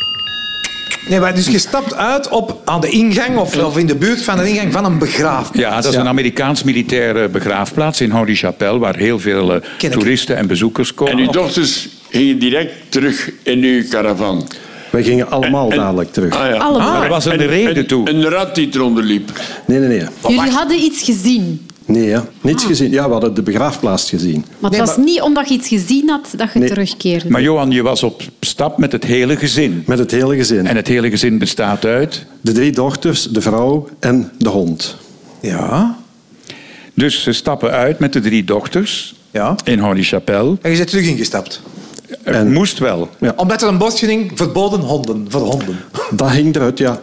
Nee, 1.08 1.20
maar 1.20 1.34
dus 1.34 1.46
je 1.46 1.58
stapt 1.58 1.94
uit 1.94 2.28
op, 2.28 2.60
aan 2.64 2.80
de 2.80 2.88
ingang 2.88 3.38
of, 3.38 3.64
of 3.64 3.78
in 3.78 3.86
de 3.86 3.96
buurt 3.96 4.22
van 4.22 4.36
de 4.36 4.48
ingang 4.48 4.72
van 4.72 4.84
een 4.84 4.98
begraafplaats. 4.98 5.58
Ja, 5.58 5.80
dat 5.80 5.92
is 5.92 5.98
een 5.98 6.08
Amerikaans 6.08 6.62
militaire 6.62 7.28
begraafplaats 7.28 8.00
in 8.00 8.10
Hory-Chapelle, 8.10 8.78
waar 8.78 8.96
heel 8.96 9.18
veel 9.18 9.54
eh, 9.54 9.90
toeristen 9.90 10.36
en 10.36 10.46
bezoekers 10.46 10.94
komen. 10.94 11.12
En 11.12 11.18
uw 11.18 11.30
dochters 11.30 11.88
gingen 12.11 12.38
direct 12.38 12.73
terug 12.88 13.31
in 13.43 13.62
uw 13.62 13.83
caravan. 13.88 14.49
Wij 14.90 15.02
gingen 15.02 15.31
allemaal 15.31 15.71
En- 15.71 15.76
dadelijk 15.79 16.12
terug. 16.12 16.35
Ah, 16.37 16.49
ja. 16.49 16.57
Allemaal. 16.57 16.97
Ah, 16.97 17.02
er 17.02 17.09
was 17.09 17.25
een 17.25 17.33
En- 17.40 17.47
reden 17.47 17.75
en- 17.76 17.87
toe. 17.87 18.11
Een 18.11 18.25
rat 18.29 18.55
die 18.55 18.69
eronder 18.75 19.05
liep. 19.05 19.31
Nee, 19.67 19.79
nee, 19.79 19.88
nee. 19.88 20.07
Jullie 20.29 20.50
hadden 20.50 20.79
iets 20.83 21.02
gezien. 21.02 21.67
Nee, 21.85 22.09
hè. 22.11 22.21
niets 22.40 22.64
gezien. 22.64 22.90
Ja, 22.90 23.05
we 23.07 23.12
hadden 23.12 23.35
de 23.35 23.43
begraafplaats 23.43 24.09
gezien. 24.09 24.45
Maar 24.59 24.71
het 24.71 24.71
Nee, 24.71 24.81
was 24.81 24.97
maar- 24.97 25.05
niet 25.05 25.21
omdat 25.21 25.49
je 25.49 25.55
iets 25.55 25.69
gezien 25.69 26.09
had 26.09 26.29
dat 26.37 26.52
je 26.52 26.59
Nee. 26.59 26.69
terugkeerde. 26.69 27.31
Maar 27.31 27.43
Johan, 27.43 27.71
je 27.71 27.83
was 27.83 28.02
op 28.02 28.23
stap 28.40 28.79
met 28.79 28.93
het 28.93 29.05
hele 29.05 29.37
gezin. 29.37 29.83
Met 29.87 29.99
het 29.99 30.11
hele 30.11 30.37
gezin. 30.37 30.67
En 30.67 30.76
het 30.76 30.87
hele 30.88 31.11
gezin 31.11 31.38
bestaat 31.38 31.85
uit... 31.85 32.25
De 32.40 32.52
drie 32.52 32.73
dochters, 32.73 33.23
de 33.29 33.40
vrouw 33.40 33.88
en 34.00 34.31
de 34.38 34.49
hond. 34.49 34.97
Ja. 35.40 35.99
Dus 36.95 37.23
ze 37.23 37.33
stappen 37.33 37.71
uit 37.71 37.99
met 37.99 38.12
de 38.12 38.21
drie 38.21 38.45
dochters 38.45 39.14
Ja. 39.31 39.57
in 39.64 39.79
Holy-Chapelle. 39.79 40.57
En 40.62 40.71
je 40.71 40.76
bent 40.76 40.88
terug 40.88 41.07
ingestapt. 41.07 41.61
Het 42.22 42.34
En- 42.34 42.52
moest 42.52 42.78
wel. 42.78 43.08
Ja. 43.20 43.32
Omdat 43.36 43.62
er 43.62 43.68
een 43.68 43.78
bordje 43.78 44.06
ging, 44.06 44.30
verboden 44.34 44.80
honden, 44.80 45.26
voor 45.28 45.40
honden. 45.40 45.78
Dat 46.10 46.30
hing 46.30 46.54
eruit, 46.56 46.78
ja. 46.78 47.00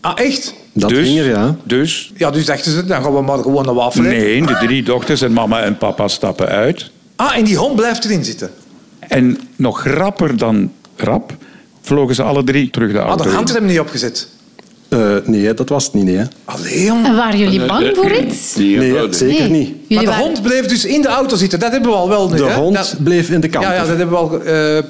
Ah, 0.00 0.12
echt? 0.20 0.54
Dat 0.72 0.88
dus, 0.90 1.06
ging 1.06 1.18
er, 1.18 1.28
ja. 1.28 1.56
Dus, 1.64 2.12
Ja, 2.16 2.30
dus 2.30 2.44
dachten 2.46 2.72
ze, 2.72 2.84
dan 2.84 3.02
gaan 3.02 3.14
we 3.14 3.22
maar 3.22 3.38
gewoon 3.38 3.68
een 3.68 3.74
wafel 3.74 4.02
nee, 4.02 4.46
de 4.46 4.56
drie 4.56 4.82
dochters 4.82 5.22
en 5.22 5.32
mama 5.32 5.60
en 5.62 5.78
papa 5.78 6.08
stappen 6.08 6.48
uit. 6.48 6.90
Ah, 7.16 7.36
en 7.36 7.44
die 7.44 7.56
hond 7.56 7.76
blijft 7.76 8.04
erin 8.04 8.24
zitten. 8.24 8.50
En 8.98 9.38
nog 9.56 9.84
rapper 9.84 10.36
dan 10.36 10.72
rap 10.96 11.36
vlogen 11.82 12.14
ze 12.14 12.22
alle 12.22 12.44
drie 12.44 12.70
terug 12.70 12.92
de 12.92 12.98
Ah, 13.00 13.06
auto 13.06 13.22
de 13.22 13.28
in. 13.28 13.34
hand 13.34 13.52
hebben 13.52 13.70
niet 13.70 13.80
opgezet. 13.80 14.28
Eh, 14.88 14.98
nee, 15.24 15.54
dat 15.54 15.68
was 15.68 15.84
het 15.84 15.94
niet. 15.94 16.04
Nee. 16.04 16.20
Allee. 16.44 16.88
En 17.04 17.16
waren 17.16 17.38
jullie 17.38 17.64
bang 17.66 17.90
voor 17.96 18.12
iets? 18.12 18.52
Die 18.52 18.76
nee 18.78 19.06
zeker 19.10 19.50
Nee. 19.50 19.74
niet. 19.88 19.90
Maar 20.04 20.04
de 20.16 20.22
hond 20.22 20.42
bleef 20.42 20.66
dus 20.66 20.84
in 20.84 21.02
de 21.02 21.08
auto 21.08 21.36
zitten. 21.36 21.58
Dat 21.58 21.72
hebben 21.72 21.90
we 21.90 21.96
al 21.96 22.08
wel 22.08 22.28
nu. 22.28 22.36
De 22.36 22.44
hè? 22.44 22.54
hond 22.54 22.74
Dat- 22.76 22.94
bleef 22.98 23.30
in 23.30 23.40
de 23.40 23.48
camper. 23.48 23.70
ja, 23.70 23.76
ja, 23.76 23.86
dat 23.86 23.96
hebben 23.96 24.10
we 24.10 24.16
al... 24.16 24.42
eh, 24.42 24.74
Ja. 24.74 24.82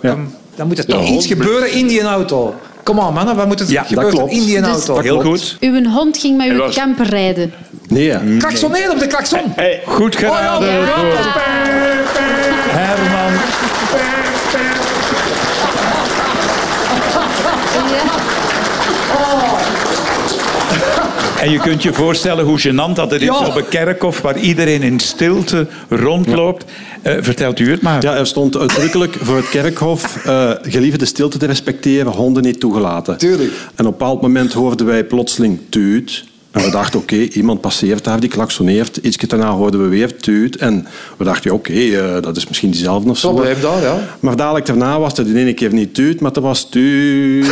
pum. 0.00 0.34
Dan 0.56 0.66
moet 0.66 0.78
er 0.78 0.86
toch 0.86 1.08
iets 1.08 1.26
gebeuren 1.26 1.72
in 1.72 1.86
die 1.86 2.02
auto. 2.02 2.54
Kom 2.82 2.98
on, 2.98 3.14
man. 3.14 3.36
Wat 3.36 3.46
moet 3.46 3.60
er 3.60 3.70
Ja, 3.70 3.82
gebeuren 3.82 4.12
klopt. 4.14 4.32
in 4.32 4.44
die 4.44 4.60
Dus- 4.60 4.66
auto? 4.68 4.98
Heel 5.00 5.18
klopt. 5.18 5.40
goed. 5.40 5.56
Uw 5.60 5.84
hond 5.84 6.18
ging 6.18 6.36
met 6.36 6.48
uw 6.50 6.56
was- 6.58 6.74
camper 6.74 7.06
rijden. 7.06 7.52
Nee. 7.88 8.16
Klaksoneren 8.38 8.90
op 8.90 8.98
de 8.98 9.06
klakson. 9.06 9.40
Hey, 9.56 9.82
Goed 9.86 10.16
geraden 10.16 10.68
Oh, 10.68 10.74
ja, 10.74 10.80
ja. 10.80 10.84
Herman. 12.70 13.40
En 21.42 21.50
je 21.50 21.58
kunt 21.58 21.82
je 21.82 21.92
voorstellen 21.92 22.44
hoe 22.44 22.60
gênant 22.60 22.94
dat 22.94 23.10
het 23.10 23.22
is 23.22 23.28
op 23.28 23.56
een 23.56 23.68
kerkhof 23.68 24.20
waar 24.20 24.38
iedereen 24.38 24.82
in 24.82 25.00
stilte 25.00 25.66
rondloopt. 25.88 26.64
Eh, 27.02 27.14
vertelt 27.20 27.58
u 27.58 27.70
het 27.70 27.82
maar. 27.82 28.02
Ja, 28.02 28.16
er 28.16 28.26
stond 28.26 28.56
uitdrukkelijk 28.56 29.16
voor 29.20 29.36
het 29.36 29.48
kerkhof 29.48 30.26
uh, 30.26 30.50
gelieve 30.62 30.98
de 30.98 31.04
stilte 31.04 31.38
te 31.38 31.46
respecteren, 31.46 32.12
honden 32.12 32.42
niet 32.42 32.60
toegelaten. 32.60 33.18
Tuurlijk. 33.18 33.50
En 33.50 33.56
op 33.66 33.78
een 33.78 33.84
bepaald 33.84 34.20
moment 34.20 34.52
hoorden 34.52 34.86
wij 34.86 35.04
plotseling 35.04 35.58
tuut. 35.68 36.24
En 36.52 36.62
we 36.62 36.70
dachten, 36.70 37.00
oké, 37.00 37.16
iemand 37.16 37.60
passeert 37.60 38.04
daar, 38.04 38.20
die 38.20 38.30
klaksoneert. 38.30 38.96
Iets 38.96 39.16
daarna 39.16 39.50
hoorden 39.50 39.82
we 39.82 39.88
weer 39.88 40.16
tuut. 40.16 40.56
En 40.56 40.86
we 41.16 41.24
dachten, 41.24 41.50
ja, 41.50 41.56
oké, 41.56 41.72
eh, 41.72 42.22
dat 42.22 42.36
is 42.36 42.48
misschien 42.48 42.70
diezelfde 42.70 43.10
of 43.10 43.18
zo. 43.18 43.32
Probleem 43.32 43.60
daar, 43.60 43.82
ja. 43.82 43.98
Maar 44.20 44.36
dadelijk 44.36 44.66
daarna 44.66 44.98
was 44.98 45.16
het 45.16 45.26
de 45.26 45.38
ene 45.38 45.54
keer 45.54 45.72
niet 45.72 45.94
tuut, 45.94 46.20
maar 46.20 46.30
het 46.30 46.42
was 46.42 46.68
tuut. 46.68 47.46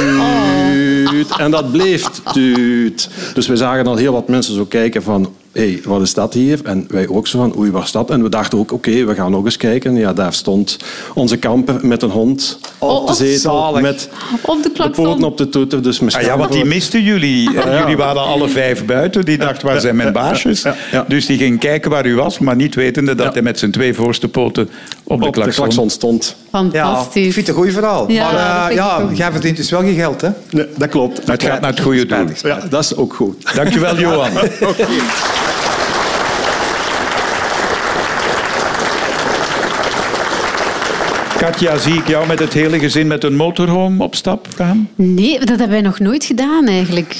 En 1.38 1.50
dat 1.50 1.72
bleef 1.72 2.08
tuut. 2.32 3.08
Dus 3.34 3.46
we 3.46 3.56
zagen 3.56 3.86
al 3.86 3.96
heel 3.96 4.12
wat 4.12 4.28
mensen 4.28 4.54
zo 4.54 4.64
kijken 4.64 5.02
van... 5.02 5.34
Hé, 5.52 5.60
hey, 5.70 5.80
wat 5.84 6.00
is 6.02 6.14
dat 6.14 6.34
hier? 6.34 6.60
En 6.64 6.84
wij 6.88 7.08
ook 7.08 7.26
zo 7.26 7.38
van, 7.38 7.58
oei, 7.58 7.70
wat 7.70 7.82
is 7.82 7.92
dat? 7.92 8.10
En 8.10 8.22
we 8.22 8.28
dachten 8.28 8.58
ook, 8.58 8.72
oké, 8.72 9.04
we 9.04 9.14
gaan 9.14 9.30
nog 9.30 9.44
eens 9.44 9.56
kijken. 9.56 9.94
Ja, 9.96 10.12
daar 10.12 10.32
stond 10.32 10.76
onze 11.14 11.36
kamper 11.36 11.86
met 11.86 12.02
een 12.02 12.10
hond 12.10 12.58
op 12.78 13.06
de 13.06 13.12
Oh, 13.12 13.18
zetel. 13.18 13.52
zalig. 13.60 13.80
met 13.82 14.08
Op 14.42 14.62
de 14.62 14.70
de 14.74 14.90
poten 14.90 15.24
op 15.24 15.36
de 15.36 15.48
toeter. 15.48 15.82
Dus 15.82 16.00
Ah 16.14 16.22
ja, 16.22 16.36
want 16.38 16.52
die 16.52 16.64
misten 16.64 17.02
jullie. 17.02 17.52
Ja. 17.52 17.78
Jullie 17.80 17.96
waren 17.96 18.22
alle 18.22 18.48
vijf 18.48 18.84
buiten. 18.84 19.24
Die 19.24 19.38
dacht, 19.38 19.62
waar 19.62 19.80
zijn 19.80 19.96
mijn 19.96 20.12
baasjes? 20.12 20.62
ja, 20.62 20.76
ja. 20.92 21.04
Dus 21.08 21.26
die 21.26 21.38
ging 21.38 21.58
kijken 21.58 21.90
waar 21.90 22.06
u 22.06 22.14
was, 22.14 22.38
maar 22.38 22.56
niet 22.56 22.74
wetende 22.74 23.14
dat 23.14 23.26
Ja. 23.26 23.32
hij 23.32 23.42
met 23.42 23.58
zijn 23.58 23.70
twee 23.70 23.94
voorste 23.94 24.28
poten 24.28 24.62
op 25.04 25.20
de 25.20 25.26
op 25.26 25.34
de 25.34 25.40
klakson... 25.40 25.88
klakson 25.88 26.20
stond. 26.50 26.72
Ja, 26.72 26.80
ik 26.80 26.86
Fantastisch. 26.86 27.34
vind 27.34 27.46
het 27.46 27.56
een 27.56 27.62
goed 27.62 27.72
verhaal. 27.72 28.10
Ja, 28.10 28.22
maar 28.24 28.32
dat 28.32 28.64
eh, 28.66 28.70
ik 28.70 28.76
ja, 28.76 29.08
jij 29.24 29.30
verdient 29.32 29.56
dus 29.56 29.70
wel 29.70 29.82
je 29.82 29.94
geld, 29.94 30.20
hè? 30.20 30.28
Nee, 30.50 30.66
dat 30.76 30.88
klopt. 30.88 31.26
Het 31.30 31.42
gaat 31.42 31.60
naar 31.60 31.70
het 31.70 31.80
goede 31.80 32.06
doel. 32.06 32.26
Ja, 32.42 32.58
dat 32.70 32.84
is 32.84 32.96
ook 32.96 33.14
goed. 33.14 33.54
Dankjewel, 33.54 33.96
Johan. 34.04 34.30
Katja, 41.38 41.76
zie 41.78 41.94
ik 41.94 42.08
jou 42.08 42.26
met 42.26 42.38
het 42.38 42.52
hele 42.52 42.78
gezin 42.78 43.06
met 43.06 43.24
een 43.24 43.36
motorhome 43.36 44.02
op 44.04 44.14
stap 44.14 44.46
gaan? 44.56 44.88
Nee, 44.94 45.38
dat 45.38 45.48
hebben 45.48 45.68
wij 45.70 45.80
nog 45.80 45.98
nooit 45.98 46.24
gedaan 46.24 46.66
eigenlijk. 46.66 47.16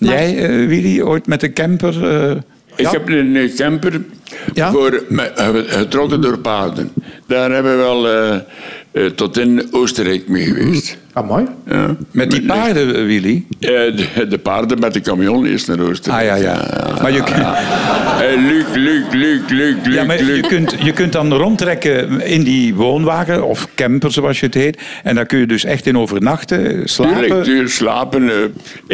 Maar- 0.00 0.12
Jij, 0.12 0.36
eh, 0.38 0.66
Willy, 0.68 1.00
ooit 1.02 1.26
met 1.26 1.40
de 1.40 1.52
camper? 1.52 2.10
eh, 2.30 2.36
Ik 2.76 2.86
heb 2.88 3.08
een 3.08 3.52
camper 3.56 4.00
Ja? 4.52 4.70
voor, 4.70 5.02
getrokken 5.66 6.20
door 6.20 6.38
paarden. 6.38 6.92
Daar 7.26 7.50
hebben 7.50 7.76
we 7.76 7.82
wel 7.82 8.08
eh, 8.08 8.34
eh, 8.92 9.10
tot 9.10 9.38
in 9.38 9.68
Oostenrijk 9.70 10.28
mee 10.28 10.44
geweest. 10.44 10.96
Ah, 11.14 11.26
mooi. 11.28 11.44
Ja. 11.70 11.96
met 12.10 12.30
die 12.30 12.42
paarden, 12.46 12.96
eh, 12.96 13.04
Willy? 13.04 13.44
Eh, 13.60 13.68
de, 13.70 14.26
de 14.28 14.38
paarden 14.38 14.78
met 14.78 14.92
de 14.92 15.00
camion 15.00 15.46
eerst 15.46 15.68
naar 15.68 15.80
Oostenrijk. 15.80 16.30
Ah 16.30 16.38
ja, 16.38 16.42
ja. 16.44 16.98
Maar 17.02 17.12
je, 17.12 17.22
kun- 17.22 17.34
Eh, 17.34 18.46
Luc, 18.48 18.64
Luc, 18.74 19.02
Luc, 19.12 19.40
Luc, 19.48 19.74
Luc, 19.84 19.94
ja, 19.94 20.04
maar 20.04 20.24
je, 20.24 20.40
kunt, 20.40 20.74
je 20.82 20.92
kunt 20.92 21.12
dan 21.12 21.32
rondtrekken 21.32 22.20
in 22.20 22.42
die 22.42 22.74
woonwagen, 22.74 23.44
of 23.44 23.68
camper 23.74 24.12
zoals 24.12 24.40
je 24.40 24.46
het 24.46 24.54
heet. 24.54 24.78
En 25.02 25.14
daar 25.14 25.26
kun 25.26 25.38
je 25.38 25.46
dus 25.46 25.64
echt 25.64 25.86
in 25.86 25.98
overnachten, 25.98 26.88
slapen. 26.88 27.16
Tuurlijk, 27.20 27.44
tuurlijk, 27.44 27.70
slapen. 27.70 28.28
eh, 28.28 28.34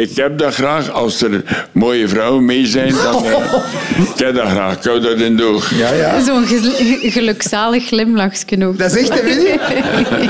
ik 0.03 0.15
heb 0.15 0.37
dat 0.37 0.53
graag. 0.53 0.91
Als 0.91 1.21
er 1.21 1.43
mooie 1.71 2.07
vrouwen 2.07 2.45
mee 2.45 2.65
zijn, 2.65 2.93
dan 3.03 3.25
eh, 3.25 3.31
ik 4.15 4.19
heb 4.25 4.35
dat 4.35 4.47
graag. 4.47 4.77
Ik 4.77 4.83
hou 4.83 4.99
dat 5.01 5.19
in 5.19 5.35
de 5.37 5.43
oog. 5.43 5.75
Ja, 5.77 5.93
ja. 5.93 6.19
Zo'n 6.19 6.45
gel- 6.45 7.09
gelukzalig 7.11 7.87
glimlachje 7.87 8.65
ook. 8.65 8.77
Dat 8.77 8.95
is 8.95 9.09
echt, 9.09 9.23
Willy? 9.23 9.59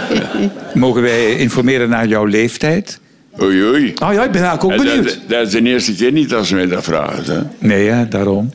Mogen 0.73 1.01
wij 1.01 1.35
informeren 1.35 1.80
naar 1.89 2.07
jouw 2.07 2.25
leeftijd? 2.25 2.99
Oei, 3.41 3.63
oei. 3.63 3.93
Ah 3.97 4.13
ja, 4.13 4.23
ik 4.23 4.31
ben 4.31 4.41
eigenlijk 4.41 4.63
ook 4.63 4.71
En 4.71 4.77
benieuwd. 4.77 5.03
dat, 5.07 5.17
dat 5.27 5.45
is 5.47 5.51
de 5.53 5.61
eerste 5.61 5.95
keer 5.95 6.11
niet 6.11 6.29
dat 6.29 6.45
ze 6.45 6.55
mij 6.55 6.67
dat 6.67 6.83
vragen. 6.83 7.23
Hè. 7.35 7.67
Nee, 7.67 7.83
ja, 7.83 8.05
daarom. 8.09 8.51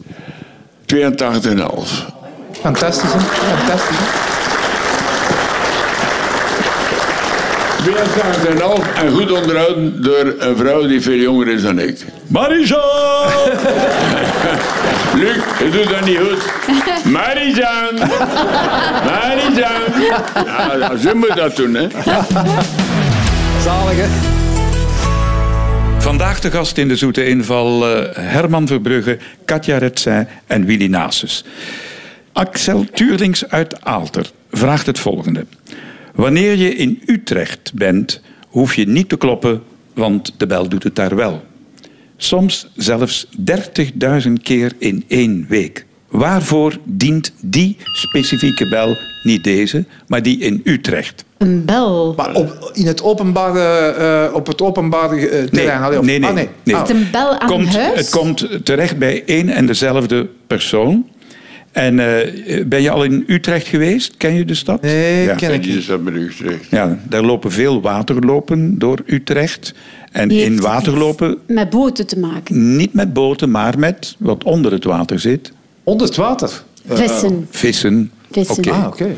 82,5. 0.95 0.99
Fantastisch, 2.61 3.13
hè? 3.13 3.19
Fantastisch. 3.21 3.97
hè? 3.99 4.05
42 7.85 8.47
en 8.51 8.61
half 8.61 8.95
en 9.03 9.11
goed 9.13 9.33
onderhouden 9.33 10.03
door 10.03 10.35
een 10.39 10.57
vrouw 10.57 10.87
die 10.87 11.01
veel 11.01 11.17
jonger 11.19 11.49
is 11.49 11.63
dan 11.63 11.79
ik. 11.79 12.05
Marisa! 12.27 12.81
Luc, 15.15 15.37
je 15.59 15.69
doet 15.71 15.89
dat 15.91 16.05
niet 16.05 16.19
goed. 16.19 17.05
Marijan! 17.05 18.09
Marijan! 19.05 20.13
Ja, 20.47 20.97
ze 20.97 21.11
moet 21.15 21.37
dat 21.37 21.57
doen, 21.57 21.75
hè. 21.75 21.87
Vandaag 25.99 26.41
de 26.41 26.51
gast 26.51 26.79
in 26.79 26.89
de 26.89 26.97
zoete 26.97 27.27
inval 27.27 27.87
eh, 27.87 28.17
Herman 28.17 28.67
Verbrugge, 28.67 29.19
Katja 29.45 29.79
Retzij 29.79 30.27
en 30.47 30.65
Willy 30.65 30.87
Nasus. 30.87 31.45
Axel 32.33 32.85
Tuurlings 32.85 33.49
uit 33.49 33.85
Aalter 33.85 34.31
vraagt 34.51 34.87
het 34.87 34.99
volgende. 34.99 35.47
Wanneer 36.15 36.57
je 36.57 36.75
in 36.75 37.03
Utrecht 37.07 37.73
bent, 37.75 38.21
hoef 38.49 38.75
je 38.75 38.89
niet 38.89 39.09
te 39.09 39.17
kloppen, 39.17 39.63
want 39.95 40.35
de 40.37 40.47
bel 40.47 40.69
doet 40.69 40.83
het 40.83 40.97
daar 40.97 41.17
wel. 41.17 41.45
Soms 42.17 42.69
zelfs 42.77 43.27
30.000 44.27 44.33
keer 44.43 44.73
in 44.79 45.05
één 45.09 45.47
week. 45.49 45.86
Waarvoor 46.09 46.79
dient 46.85 47.33
die 47.41 47.77
specifieke 47.93 48.69
bel, 48.69 48.97
niet 49.23 49.45
deze, 49.45 49.85
maar 50.07 50.23
die 50.23 50.39
in 50.39 50.61
Utrecht? 50.65 51.25
Een 51.39 51.65
bel. 51.65 52.15
Maar 52.17 52.35
op, 52.35 52.71
in 52.75 52.87
het 52.87 53.03
openbare, 53.03 53.89
eh, 53.89 54.35
op 54.35 54.47
het 54.47 54.63
openbare 54.63 55.29
eh, 55.29 55.45
terrein? 55.45 56.05
nee, 56.05 56.19
nee. 56.19 56.29
Ah, 56.29 56.35
nee. 56.35 56.49
nee. 56.63 56.75
Is 56.75 56.81
het 56.81 56.91
een 56.91 57.09
bel 57.13 57.39
aan 57.39 57.49
komt, 57.49 57.77
huis? 57.77 57.99
Het 57.99 58.11
komt 58.11 58.49
terecht 58.65 58.99
bij 58.99 59.23
één 59.27 59.49
en 59.49 59.67
dezelfde 59.67 60.29
persoon. 60.47 61.07
En 61.73 61.99
eh, 61.99 62.65
ben 62.67 62.83
je 62.83 62.91
al 62.91 63.05
in 63.05 63.25
Utrecht 63.27 63.67
geweest? 63.67 64.17
Ken 64.17 64.35
je 64.35 64.45
de 64.45 64.55
stad? 64.55 64.83
Nee, 64.83 65.25
ja. 65.25 65.35
ken 65.35 65.53
ik 65.53 65.67
niet. 65.67 66.05
bij 66.05 66.13
Utrecht. 66.13 66.67
Ja, 66.71 66.99
daar 67.09 67.23
lopen 67.23 67.53
veel 67.53 67.81
waterlopen 67.81 68.79
door 68.79 68.99
Utrecht. 69.07 69.75
En 70.13 70.31
in 70.31 70.61
waterlopen 70.61 71.39
Met 71.47 71.71
boten 71.71 72.07
te 72.07 72.19
maken. 72.19 72.77
niet 72.77 72.93
met 72.93 73.13
boten, 73.13 73.51
maar 73.51 73.79
met 73.79 74.17
wat 74.19 74.45
onder 74.45 74.73
het 74.73 74.85
water 74.85 75.19
zit. 75.19 75.53
Onder 75.87 76.07
het 76.07 76.17
water? 76.17 76.51
Vissen. 76.89 77.47
Vissen. 77.51 78.13
Vissen. 78.31 78.57
Oké. 78.59 78.71
Ah, 78.71 78.87
oké. 78.87 79.15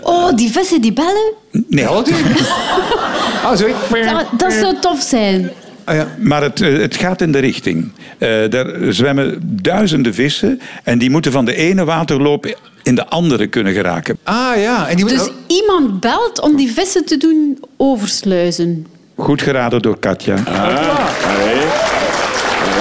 Oh, 0.00 0.36
die 0.36 0.50
vissen 0.50 0.80
die 0.80 0.92
bellen? 0.92 1.32
Nee, 1.50 1.84
Ja, 1.84 2.02
die. 2.02 2.14
ah, 3.44 3.56
sorry. 3.56 3.74
Dat, 3.90 4.26
dat 4.36 4.52
zou 4.52 4.74
tof 4.80 5.00
zijn. 5.00 5.50
Ah, 5.84 5.94
ja. 5.94 6.06
maar 6.18 6.42
het, 6.42 6.60
eh, 6.60 6.78
het 6.78 6.96
gaat 6.96 7.20
in 7.20 7.32
de 7.32 7.38
richting. 7.38 7.92
Eh 8.18 8.50
daar 8.50 8.66
zwemmen 8.88 9.38
duizenden 9.62 10.14
vissen 10.14 10.60
en 10.84 10.98
die 10.98 11.10
moeten 11.10 11.32
van 11.32 11.44
de 11.44 11.54
ene 11.54 11.84
waterloop 11.84 12.56
in 12.82 12.94
de 12.94 13.06
andere 13.06 13.46
kunnen 13.46 13.72
geraken. 13.72 14.18
ah, 14.22 14.56
ja. 14.56 14.88
En 14.88 14.96
die 14.96 15.04
Dus 15.04 15.30
iemand 15.46 16.00
belt 16.00 16.40
om 16.40 16.56
die 16.56 16.72
vissen 16.72 17.04
te 17.04 17.16
doen 17.16 17.58
oversluizen. 17.76 18.86
Goed 19.16 19.42
geraden 19.42 19.82
door 19.82 19.98
Katja. 19.98 20.34
Ah, 20.34 21.34
allee. 21.36 21.60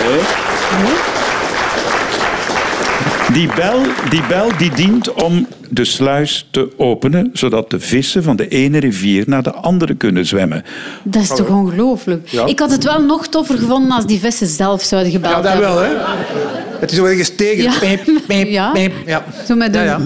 Allee. 0.05 1.10
Die 3.33 3.49
bel, 3.55 3.79
die 4.09 4.21
bel 4.27 4.49
die 4.57 4.71
dient 4.75 5.13
om 5.13 5.47
de 5.69 5.85
sluis 5.85 6.47
te 6.51 6.69
openen, 6.77 7.29
zodat 7.33 7.69
de 7.69 7.79
vissen 7.79 8.23
van 8.23 8.35
de 8.35 8.47
ene 8.47 8.79
rivier 8.79 9.23
naar 9.27 9.43
de 9.43 9.51
andere 9.53 9.95
kunnen 9.95 10.25
zwemmen. 10.25 10.63
Dat 11.03 11.21
is 11.21 11.27
toch 11.27 11.47
ongelooflijk? 11.49 12.31
Ik 12.45 12.59
had 12.59 12.71
het 12.71 12.83
wel 12.83 13.01
nog 13.01 13.27
toffer 13.27 13.57
gevonden 13.57 13.91
als 13.91 14.05
die 14.05 14.19
vissen 14.19 14.47
zelf 14.47 14.83
zouden 14.83 15.11
gebeld 15.11 15.33
Ja, 15.33 15.41
dat 15.41 15.51
hebben. 15.51 15.69
wel, 15.73 15.79
hè. 15.83 15.89
Het 16.79 16.91
is 16.91 16.97
zo 16.97 17.05
ergens 17.05 17.35
tegen. 17.35 17.63
Ja. 17.63 17.71
Peep, 17.79 18.21
peep, 18.27 18.49
Ja. 18.49 18.71
peep. 18.71 18.93
Ja. 19.05 19.23
Zo 19.47 19.55
met 19.55 19.75
een, 19.75 19.83
Ja, 19.83 19.97
ja. 19.97 19.99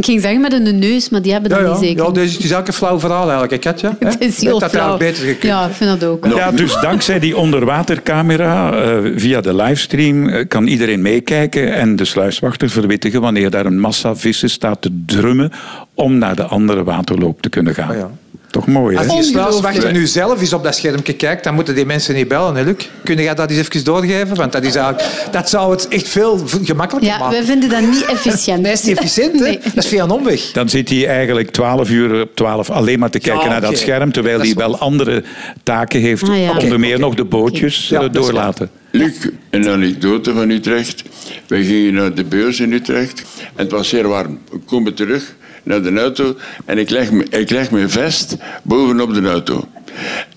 Ik 0.00 0.06
ging 0.06 0.20
zeggen 0.20 0.40
met 0.40 0.52
een 0.52 0.78
neus, 0.78 1.08
maar 1.08 1.22
die 1.22 1.32
hebben 1.32 1.50
Ja, 1.50 1.56
dat 1.56 1.66
ja. 1.66 1.72
niet 1.72 1.88
zeker. 1.88 2.04
ja, 2.04 2.10
dus 2.10 2.22
het 2.32 2.44
is 2.44 2.50
eigenlijk 2.50 2.68
een 2.68 2.74
flauw 2.74 2.98
verhaal 3.00 3.22
eigenlijk, 3.30 3.52
hè, 3.64 3.70
Katja? 3.70 3.96
Het 3.98 4.20
is 4.20 4.40
heel 4.40 4.58
dat 4.58 4.70
flauw. 4.70 4.88
had 4.88 4.98
beter 4.98 5.22
gekund. 5.24 5.42
Ja, 5.42 5.66
ik 5.66 5.72
vind 5.74 6.00
dat 6.00 6.08
ook. 6.10 6.26
Ja, 6.34 6.50
dus 6.52 6.72
dankzij 6.80 7.18
die 7.18 7.36
onderwatercamera 7.36 8.72
eh, 8.72 8.98
via 9.16 9.40
de 9.40 9.54
livestream 9.54 10.28
eh, 10.28 10.48
kan 10.48 10.66
iedereen 10.66 11.02
meekijken 11.02 11.74
en 11.74 11.96
de 11.96 12.04
sluiswachter 12.04 12.70
verwittigen 12.70 13.20
wanneer 13.20 13.50
daar 13.50 13.66
een 13.66 13.80
massa 13.80 14.16
vissen 14.16 14.50
staat 14.50 14.82
te 14.82 15.02
drummen 15.06 15.52
om 15.94 16.18
naar 16.18 16.36
de 16.36 16.44
andere 16.44 16.84
waterloop 16.84 17.42
te 17.42 17.48
kunnen 17.48 17.74
gaan. 17.74 17.90
Ah, 17.90 17.96
ja. 17.96 18.10
Toch 18.50 18.66
mooi, 18.66 18.96
hè? 18.96 19.02
Als 19.02 19.12
Ongelooflijk. 19.12 19.48
sluiswachter 19.50 19.92
nu 19.92 20.06
zelf 20.06 20.40
eens 20.40 20.52
op 20.52 20.62
dat 20.62 20.74
schermpje 20.74 21.12
kijkt, 21.12 21.44
dan 21.44 21.54
moeten 21.54 21.74
die 21.74 21.86
mensen 21.86 22.14
niet 22.14 22.28
bellen, 22.28 22.54
hè, 22.56 22.62
Luc? 22.62 22.88
Kun 23.04 23.16
jij 23.16 23.34
dat 23.34 23.50
eens 23.50 23.58
even 23.58 23.84
doorgeven? 23.84 24.36
Want 24.36 24.52
dat, 24.52 24.64
is 24.64 24.74
eigenlijk, 24.74 25.08
dat 25.30 25.48
zou 25.50 25.70
het 25.70 25.88
echt 25.88 26.08
veel 26.08 26.38
gemakkelijker 26.62 27.10
Ja, 27.12 27.18
maken. 27.18 27.36
wij 27.36 27.44
vinden 27.46 27.68
dat 27.68 27.80
niet 27.80 28.04
efficiënt. 28.04 28.60
Nee, 28.62 28.72
is 28.72 28.82
niet 28.82 28.96
efficiënt, 28.98 29.32
hè? 29.40 29.44
Nee. 29.50 29.58
Dat 29.74 29.84
is 29.84 29.86
via 29.86 30.02
een 30.04 30.10
omweg. 30.10 30.40
Dan 30.52 30.68
zit 30.68 30.88
hij 30.88 31.06
eigenlijk 31.08 31.50
12 31.50 31.90
uur 31.90 32.20
op 32.22 32.34
12 32.36 32.70
alleen 32.70 32.98
maar 32.98 33.10
te 33.10 33.18
kijken 33.18 33.44
Ja, 33.44 33.48
naar 33.50 33.60
dat 33.60 33.78
scherm, 33.78 34.12
terwijl 34.12 34.36
Dat 34.36 34.46
hij 34.46 34.54
wel 34.54 34.78
andere 34.78 35.22
taken 35.62 36.00
heeft. 36.00 36.28
Ah, 36.28 36.38
ja. 36.38 36.56
Onder 36.56 36.80
meer 36.80 36.98
nog 36.98 37.14
de 37.14 37.24
bootjes 37.24 37.88
Ja, 37.88 37.96
eh, 37.96 38.02
dat 38.02 38.12
doorlaten. 38.14 38.70
Luc, 38.90 39.12
een 39.50 39.68
anekdote 39.68 40.32
van 40.32 40.50
Utrecht. 40.50 41.02
Wij 41.46 41.62
gingen 41.64 41.94
naar 41.94 42.14
de 42.14 42.24
beurs 42.24 42.60
in 42.60 42.72
Utrecht 42.72 43.22
en 43.38 43.62
het 43.64 43.70
was 43.70 43.88
zeer 43.88 44.08
warm. 44.08 44.38
We 44.50 44.58
komen 44.66 44.94
terug 44.94 45.34
naar 45.62 45.82
de 45.82 45.98
auto 45.98 46.36
en 46.64 46.78
ik 46.78 46.90
leg, 46.90 47.10
ik 47.10 47.50
leg 47.50 47.70
mijn 47.70 47.90
vest 47.90 48.36
bovenop 48.62 49.14
de 49.14 49.28
auto. 49.28 49.68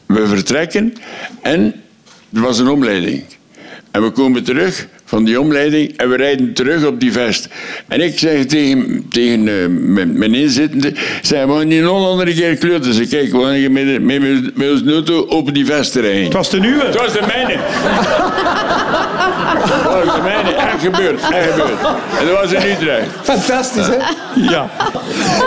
We 0.06 0.28
vertrekken 0.28 0.94
en 1.42 1.74
er 2.34 2.42
was 2.42 2.60
een 2.60 2.68
omleiding. 2.68 3.24
En 3.92 4.04
we 4.04 4.10
komen 4.10 4.44
terug 4.44 4.88
van 5.14 5.24
die 5.24 5.40
omleiding 5.40 5.98
en 5.98 6.10
we 6.10 6.16
rijden 6.16 6.54
terug 6.54 6.86
op 6.86 7.00
die 7.00 7.12
vest. 7.12 7.48
En 7.88 8.02
ik 8.02 8.20
zeg 8.20 8.46
tegen, 8.46 9.06
tegen 9.10 9.48
eh, 9.48 9.68
mijn, 9.70 10.18
mijn 10.18 10.34
inzittende, 10.34 10.94
zeg, 11.22 11.46
we 11.46 11.52
gaan 11.52 11.72
in 11.72 11.84
Holland 11.84 12.28
een 12.28 12.34
keer 12.34 12.56
kleurten. 12.56 12.94
Ze 12.94 13.08
kijk, 13.08 13.32
we 13.32 13.42
gaan 13.42 13.52
hier 13.52 13.72
met, 13.72 14.02
met, 14.02 14.22
met, 14.22 14.58
met 14.58 14.72
onze 14.72 14.92
auto 14.92 15.20
op 15.20 15.54
die 15.54 15.66
vest 15.66 15.96
rijden. 15.96 16.24
Het 16.24 16.34
was 16.34 16.50
de 16.50 16.60
nieuwe. 16.60 16.86
Het 16.86 16.96
was 16.96 17.12
de 17.12 17.22
mijne. 17.28 17.58
Dat 19.68 20.04
was 20.06 20.16
de 20.16 20.22
mijne. 20.22 20.54
Echt 20.54 20.82
gebeurd. 20.82 21.22
Echt 21.22 21.52
gebeurd. 21.52 21.80
En 22.20 22.26
dat 22.28 22.42
was 22.42 22.52
in 22.52 22.72
Utrecht. 22.72 23.08
Fantastisch, 23.22 23.88
hè? 23.88 23.98
Ja. 24.36 24.70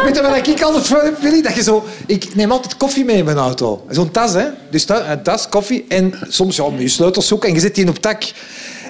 Weet 0.05 0.16
je 0.16 0.22
wat 0.22 0.46
ik 0.46 0.62
altijd 0.62 0.87
voor 0.87 1.02
heb, 1.02 1.20
Willy? 1.20 1.42
Dat 1.42 1.55
je 1.55 1.62
zo... 1.62 1.85
Ik 2.07 2.35
neem 2.35 2.50
altijd 2.50 2.76
koffie 2.76 3.05
mee 3.05 3.16
in 3.16 3.24
mijn 3.24 3.37
auto. 3.37 3.85
Zo'n 3.90 4.11
tas, 4.11 4.33
hè? 4.33 4.44
Dus 4.70 4.88
een 4.88 5.22
tas, 5.22 5.48
koffie. 5.48 5.85
En 5.88 6.14
soms 6.29 6.57
ja, 6.57 6.64
je 6.79 6.88
sleutels 6.88 7.26
zoeken 7.26 7.48
en 7.48 7.55
je 7.55 7.61
zet 7.61 7.74
die 7.74 7.85
in 7.85 7.90
op 7.90 7.98
tak. 7.98 8.22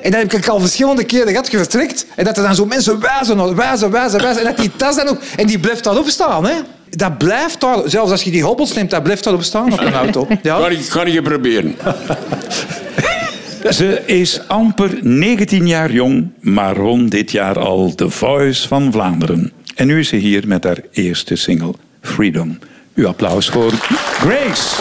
En 0.07 0.12
dan 0.12 0.21
heb 0.21 0.33
ik 0.33 0.49
al 0.49 0.61
verschillende 0.61 1.05
keren 1.05 1.29
gehad, 1.29 1.49
vertrekt. 1.49 2.07
En 2.16 2.25
dat 2.25 2.37
er 2.37 2.42
dan 2.42 2.55
zo 2.55 2.66
mensen 2.66 3.01
wijzen, 3.01 3.57
wijzen, 3.57 3.90
wijzen, 3.90 4.21
wijzen. 4.21 4.40
En 4.40 4.47
dat 4.47 4.57
die 4.57 4.71
tas 4.77 4.97
dan 4.97 5.09
ook... 5.09 5.19
En 5.37 5.47
die 5.47 5.59
blijft 5.59 5.85
daarop 5.85 6.09
staan, 6.09 6.47
hè? 6.47 6.53
Dat 6.90 7.19
blijft 7.19 7.61
daar... 7.61 7.79
Zelfs 7.85 8.11
als 8.11 8.23
je 8.23 8.31
die 8.31 8.42
hobbels 8.42 8.73
neemt, 8.75 8.90
dat 8.90 9.03
blijft 9.03 9.25
daarop 9.25 9.42
staan 9.42 9.73
op 9.73 9.81
een 9.81 9.92
auto. 9.92 10.27
Ga 10.29 10.38
Ja. 10.42 10.69
ik, 10.69 10.79
ga 10.88 11.03
ik 11.05 11.12
je 11.12 11.23
proberen. 11.23 11.77
Ze 13.71 14.03
is 14.05 14.40
amper 14.47 14.90
19 15.01 15.66
jaar 15.66 15.92
jong, 15.92 16.29
maar 16.40 16.81
won 16.81 17.09
dit 17.09 17.31
jaar 17.31 17.59
al 17.59 17.95
The 17.95 18.11
Voice 18.11 18.69
van 18.69 18.92
Vlaanderen. 18.92 19.53
En 19.75 19.87
nu 19.87 19.99
is 19.99 20.09
ze 20.09 20.16
hier 20.16 20.42
met 20.47 20.64
haar 20.64 20.79
eerste 20.92 21.37
single, 21.37 21.75
Freedom. 22.03 22.59
Uw 22.95 23.07
applaus 23.07 23.49
voor 23.49 23.73
Grace. 24.21 24.75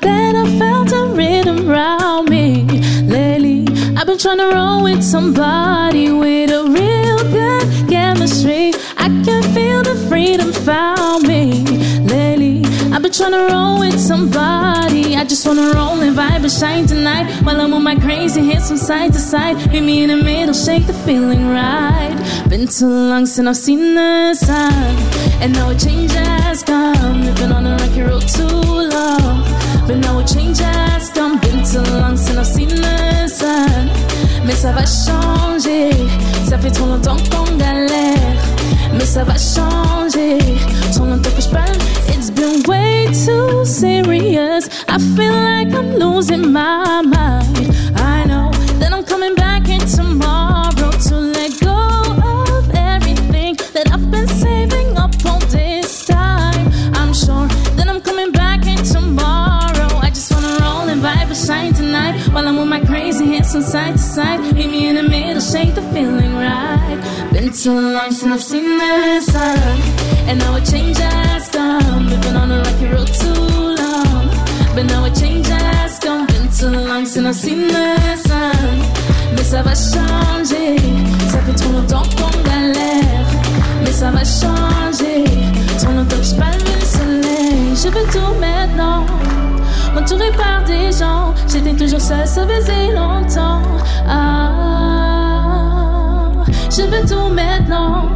That 0.00 0.34
I 0.34 0.44
felt 0.58 0.92
a 0.92 1.06
rhythm 1.14 1.70
around 1.70 2.28
me. 2.28 2.64
Lately, 3.02 3.66
I've 3.96 4.06
been 4.06 4.18
trying 4.18 4.38
to 4.38 4.48
roll 4.54 4.82
with 4.82 5.02
somebody 5.02 6.10
with 6.10 6.50
a 6.50 6.64
real 6.64 7.18
good 7.38 7.88
chemistry. 7.88 8.72
I 8.96 9.08
can 9.24 9.42
feel 9.54 9.82
the 9.82 9.96
freedom 10.08 10.52
found 10.52 11.26
me. 11.26 11.64
Lately, 12.14 12.62
I've 12.92 13.02
been 13.02 13.12
trying 13.12 13.32
to 13.32 13.44
roll 13.52 13.78
with 13.80 13.98
somebody. 13.98 15.16
I 15.16 15.24
just 15.24 15.46
wanna 15.46 15.72
roll 15.74 16.00
and 16.00 16.14
vibe 16.16 16.42
and 16.46 16.50
shine 16.50 16.86
tonight 16.86 17.26
while 17.44 17.60
I'm 17.60 17.72
on 17.74 17.82
my 17.82 17.96
crazy 17.96 18.42
hips 18.42 18.68
from 18.68 18.78
side 18.78 19.12
to 19.14 19.18
side. 19.18 19.56
Meet 19.72 19.82
me 19.82 20.02
in 20.04 20.08
the 20.10 20.16
middle, 20.16 20.54
shake 20.54 20.86
the 20.86 20.98
feeling 21.06 21.48
right. 21.48 22.14
Been 22.48 22.66
too 22.66 22.86
long 22.86 23.26
since 23.26 23.48
I've 23.48 23.56
seen 23.56 23.94
the 23.94 24.34
sun, 24.34 24.94
and 25.42 25.52
now 25.52 25.70
a 25.70 25.74
change 25.74 26.12
has 26.12 26.62
come. 26.62 27.22
Living 27.22 27.52
on 27.52 27.66
a 27.66 27.76
rocky 27.76 28.02
road 28.02 28.26
too 28.28 28.60
long, 28.94 29.25
but 29.86 29.98
now. 29.98 30.16
Been 31.40 31.62
too 31.64 31.82
long 31.98 32.16
since 32.16 32.38
I've 32.38 32.46
seen 32.46 32.70
sun, 33.28 33.88
mais 34.44 34.54
ça 34.54 34.72
va 34.72 34.84
changer. 34.86 35.90
Ça 36.48 36.58
fait 36.58 36.70
trop 36.70 36.86
longtemps 36.86 37.16
qu'on 37.30 37.56
galère, 37.56 38.42
mais 38.92 39.04
ça 39.04 39.24
va 39.24 39.34
changer. 39.34 40.38
Trop 40.92 41.04
longtemps 41.04 41.30
que 41.36 41.42
je 41.42 41.48
parle, 41.48 41.76
it's 42.08 42.30
been 42.30 42.62
way 42.66 43.06
too 43.24 43.64
serious. 43.64 44.68
I 44.88 44.98
feel 45.14 45.32
like 45.32 45.72
I'm 45.74 45.98
losing 45.98 46.52
my 46.52 47.02
mind. 47.02 47.75
Too 67.62 67.72
long 67.72 68.10
since 68.10 68.32
I've 68.32 68.42
seen 68.42 68.78
the 68.78 69.20
sun. 69.22 69.80
And 70.28 70.38
now 70.38 70.56
a 70.56 70.60
change 70.60 70.98
has 70.98 71.48
come. 71.48 72.06
Been 72.20 72.36
on 72.36 72.50
a 72.52 72.58
rocky 72.58 72.86
road 72.86 73.06
too 73.06 73.32
long. 73.80 74.28
But 74.74 74.84
now 74.86 75.04
a 75.04 75.10
change 75.10 75.46
has 75.48 75.98
come. 75.98 76.26
Been 76.26 76.48
too 76.50 76.68
long 76.68 77.06
since 77.06 77.26
I've 77.26 77.34
seen 77.34 77.68
the 77.68 78.16
sun. 78.28 78.76
Mais 79.34 79.44
ça 79.44 79.62
va 79.62 79.74
changer. 79.74 80.76
Ça 81.30 81.38
fait 81.40 81.54
trop 81.54 81.72
longtemps 81.72 82.02
qu'on 82.16 82.30
galère. 82.50 83.26
Mais 83.82 83.92
ça 83.92 84.10
va 84.10 84.22
changer. 84.24 85.24
Trop 85.78 85.92
longtemps 85.92 86.18
que 86.18 86.24
je 86.24 86.34
parle 86.34 86.60
le 86.60 86.84
soleil. 86.84 87.74
Je 87.74 87.88
veux 87.88 88.06
tout 88.12 88.34
maintenant. 88.38 89.06
M'entourer 89.94 90.32
par 90.32 90.62
des 90.64 90.92
gens. 90.92 91.32
J'étais 91.48 91.72
toujours 91.72 92.02
seule, 92.02 92.26
ça 92.26 92.46
faisait 92.46 92.92
longtemps. 92.92 93.62
Ah, 94.06 94.95
je 96.76 96.82
veux 96.82 97.06
tout 97.08 97.32
maintenant. 97.32 98.10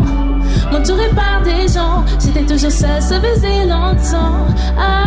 M'entourer 0.70 1.08
par 1.14 1.42
des 1.42 1.66
gens. 1.68 2.04
J'étais 2.22 2.44
toujours 2.44 2.70
seule, 2.70 3.00
ça 3.00 3.20
faisait 3.20 3.64
longtemps. 3.66 4.46
Ah, 4.78 5.00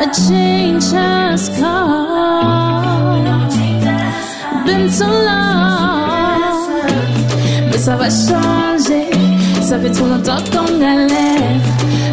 a 0.00 0.06
change 0.12 0.92
has 0.92 1.48
come. 1.58 2.02
Been 4.66 4.90
so 4.90 5.04
long. 5.04 5.62
Mais 7.70 7.78
ça 7.78 7.96
va 7.96 8.08
changer. 8.10 9.10
Ça 9.62 9.78
fait 9.78 9.90
trop 9.90 10.06
longtemps 10.06 10.42
qu'on 10.50 10.78
galère. 10.78 11.60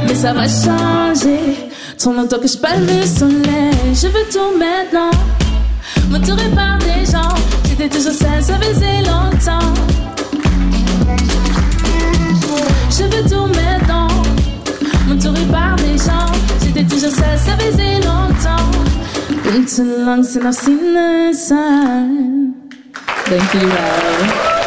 Mais 0.08 0.16
ça 0.16 0.34
va 0.34 0.48
changer. 0.48 1.70
Trop 1.98 2.14
longtemps 2.14 2.40
que 2.40 2.48
je 2.48 2.58
parle 2.58 2.82
le 2.82 3.06
soleil. 3.06 3.94
Je 3.94 4.08
veux 4.08 4.28
tout 4.32 4.58
maintenant. 4.58 5.12
M'entourer 6.10 6.50
par 6.56 6.79
des 7.88 8.14
seule, 8.14 8.44
ça 8.44 8.60
faisait 8.60 9.02
longtemps. 9.04 9.74
Je 12.90 13.04
veux 13.04 13.30
tout 13.30 13.48
maintenant. 13.48 14.08
M'entourer 15.08 15.46
par 15.50 15.76
des 15.78 15.98
gens. 15.98 16.30
J'étais 16.62 16.84
toujours 16.84 17.12
seule, 17.12 17.38
ça 17.38 17.58
faisait 17.58 17.96
longtemps. 18.02 18.70
Been 19.44 19.66
too 19.66 19.84
long 20.06 20.24
since 20.24 21.52
I've. 21.52 22.50
Thank 23.26 23.54
you, 23.54 23.70
Val. 23.70 24.59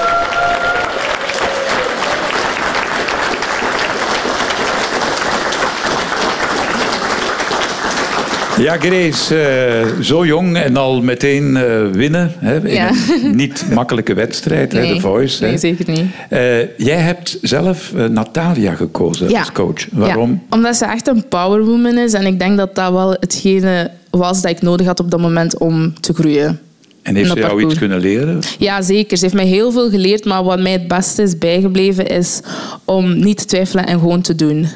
Ja, 8.62 8.76
Grace, 8.78 9.38
eh, 9.40 10.00
zo 10.00 10.26
jong 10.26 10.56
en 10.56 10.76
al 10.76 11.02
meteen 11.02 11.56
eh, 11.56 11.86
winnen. 11.92 12.32
Hè, 12.38 12.68
in 12.68 12.74
Ja. 12.74 12.90
een 13.22 13.36
niet 13.42 13.64
makkelijke 13.74 14.14
wedstrijd, 14.14 14.72
hè, 14.72 14.80
Nee, 14.80 14.94
de 14.94 15.00
Voice. 15.00 15.42
nee, 15.42 15.50
hè. 15.52 15.58
zeker 15.58 15.90
niet. 15.90 16.04
Eh, 16.28 16.78
jij 16.78 16.96
hebt 16.96 17.38
zelf 17.42 17.92
Natalia 18.10 18.74
gekozen 18.74 19.36
als 19.38 19.52
coach. 19.52 19.86
Waarom? 19.92 20.30
Ja, 20.30 20.56
omdat 20.56 20.76
ze 20.76 20.84
echt 20.84 21.06
een 21.08 21.28
powerwoman 21.28 21.98
is. 21.98 22.12
En 22.12 22.26
ik 22.26 22.38
denk 22.38 22.56
dat 22.56 22.74
dat 22.74 22.92
wel 22.92 23.10
hetgene 23.20 23.90
was 24.10 24.42
dat 24.42 24.50
ik 24.50 24.62
nodig 24.62 24.86
had 24.86 25.00
op 25.00 25.10
dat 25.10 25.20
moment 25.20 25.58
om 25.58 25.94
te 26.00 26.12
groeien. 26.12 26.60
En 27.02 27.14
heeft 27.14 27.30
ze 27.30 27.38
jou 27.38 27.62
iets 27.64 27.78
kunnen 27.78 28.00
leren? 28.00 28.38
Ja, 28.58 28.82
zeker. 28.82 29.16
Ze 29.16 29.22
heeft 29.24 29.36
mij 29.36 29.46
heel 29.46 29.72
veel 29.72 29.90
geleerd. 29.90 30.24
Maar 30.24 30.44
wat 30.44 30.60
mij 30.60 30.72
het 30.72 30.88
beste 30.88 31.22
is 31.22 31.38
bijgebleven, 31.38 32.06
is 32.06 32.40
om 32.84 33.18
niet 33.18 33.38
te 33.38 33.44
twijfelen 33.44 33.86
en 33.86 33.98
gewoon 33.98 34.20
te 34.20 34.34
doen. 34.34 34.66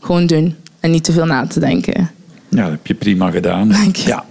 Gewoon 0.00 0.26
doen. 0.26 0.54
En 0.80 0.90
niet 0.90 1.04
te 1.04 1.12
veel 1.12 1.26
na 1.26 1.46
te 1.46 1.60
denken. 1.60 2.10
Ja, 2.54 2.62
dat 2.62 2.70
heb 2.70 2.86
je 2.86 2.94
prima 2.94 3.30
gedaan. 3.30 3.68
Dank 3.68 3.96
je. 3.96 4.08
Ja. 4.08 4.24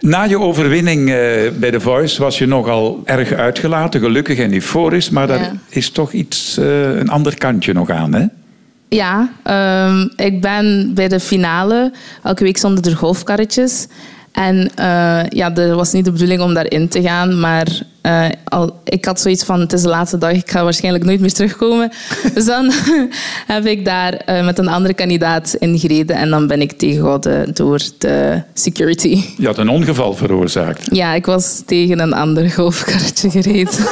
Na 0.00 0.22
je 0.22 0.38
overwinning 0.40 1.08
eh, 1.08 1.14
bij 1.58 1.70
The 1.70 1.80
Voice 1.80 2.22
was 2.22 2.38
je 2.38 2.46
nogal 2.46 3.00
erg 3.04 3.32
uitgelaten, 3.32 4.00
gelukkig 4.00 4.38
en 4.38 4.52
euforisch. 4.52 5.10
Maar 5.10 5.26
daar 5.26 5.40
Ja. 5.40 5.52
is 5.68 5.90
toch 5.90 6.12
iets, 6.12 6.56
eh, 6.58 6.96
een 6.98 7.08
ander 7.08 7.38
kantje 7.38 7.72
nog 7.72 7.90
aan, 7.90 8.14
hè? 8.14 8.24
Ja, 8.88 9.30
ehm, 9.42 10.08
ik 10.16 10.40
ben 10.40 10.90
bij 10.94 11.08
de 11.08 11.20
finale. 11.20 11.92
Elke 12.22 12.44
week 12.44 12.56
stonden 12.56 12.84
er 12.84 12.96
golfkarretjes. 12.96 13.86
En 14.32 14.70
eh, 14.74 15.20
ja, 15.28 15.50
dat 15.50 15.74
was 15.74 15.92
niet 15.92 16.04
de 16.04 16.12
bedoeling 16.12 16.40
om 16.40 16.54
daarin 16.54 16.88
te 16.88 17.02
gaan. 17.02 17.40
Maar 17.40 17.66
eh, 18.00 18.26
al, 18.44 18.80
ik 18.84 19.04
had 19.04 19.20
zoiets 19.20 19.44
van, 19.44 19.60
het 19.60 19.72
is 19.72 19.82
de 19.82 19.88
laatste 19.88 20.18
dag, 20.18 20.32
ik 20.32 20.50
ga 20.50 20.64
waarschijnlijk 20.64 21.04
nooit 21.04 21.20
meer 21.20 21.32
terugkomen. 21.32 21.90
dus 22.34 22.44
dan 22.44 22.72
heb 23.46 23.66
ik 23.66 23.84
daar 23.84 24.12
eh, 24.12 24.44
met 24.44 24.58
een 24.58 24.68
andere 24.68 24.94
kandidaat 24.94 25.56
in 25.58 25.78
gereden. 25.78 26.16
En 26.16 26.30
dan 26.30 26.46
ben 26.46 26.60
ik 26.60 26.72
tegengehouden 26.72 27.54
door 27.54 27.80
de 27.98 28.42
security. 28.54 29.24
Je 29.36 29.46
had 29.46 29.58
een 29.58 29.68
ongeval 29.68 30.14
veroorzaakt. 30.14 30.88
Ja, 30.90 31.14
ik 31.14 31.26
was 31.26 31.62
tegen 31.66 32.00
een 32.00 32.12
ander 32.12 32.50
golfkarretje 32.50 33.30
gereden. 33.30 33.86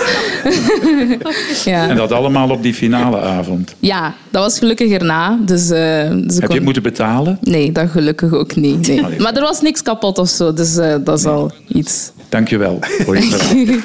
ja. 1.73 1.89
En 1.89 1.97
dat 1.97 2.13
allemaal 2.13 2.51
op 2.51 2.63
die 2.63 2.75
finale 2.75 3.21
avond. 3.21 3.75
ja, 3.79 4.15
dat 4.31 4.43
was 4.43 4.59
gelukkig 4.59 4.91
erna. 4.91 5.39
Dus, 5.41 5.71
eh, 5.71 6.11
dus 6.11 6.37
Heb 6.37 6.49
je 6.49 6.55
het 6.55 6.65
moeten 6.65 6.83
betalen? 6.83 7.39
Nee, 7.41 7.73
dat 7.73 7.91
gelukkig 7.91 8.33
ook 8.33 8.57
niet. 8.57 8.89
Nee. 8.89 9.03
Maar 9.19 9.35
er 9.35 9.43
was 9.43 9.61
niks 9.61 9.83
kapot 9.83 10.19
of 10.19 10.29
zo, 10.29 10.53
dus 10.53 10.75
dat 11.05 11.19
is 11.19 11.25
al 11.25 11.53
iets. 11.69 12.11
Dank 12.29 12.49
je 12.49 12.57
wel 12.57 12.79
voor 12.81 13.17
je 13.17 13.23
verhaal. 13.23 13.81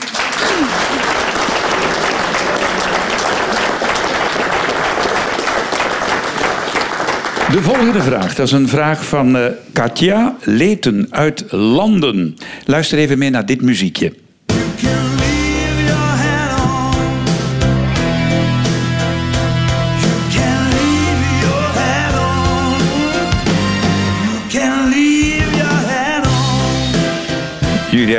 De 7.52 7.62
volgende 7.62 8.02
vraag, 8.02 8.36
dat 8.36 8.45
is 8.45 8.52
een 8.52 8.67
vraag 8.67 9.06
van 9.06 9.38
eh, 9.38 9.45
Katja 9.74 10.36
Leten 10.43 11.08
uit 11.10 11.52
Landen. 11.52 12.36
Luister 12.65 12.97
even 12.97 13.17
mee 13.17 13.30
naar 13.30 13.45
dit 13.45 13.62
muziekje. 13.62 14.13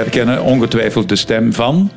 Herkennen 0.02 0.42
ongetwijfeld 0.42 1.08
de 1.08 1.16
stem 1.16 1.52
van 1.52 1.90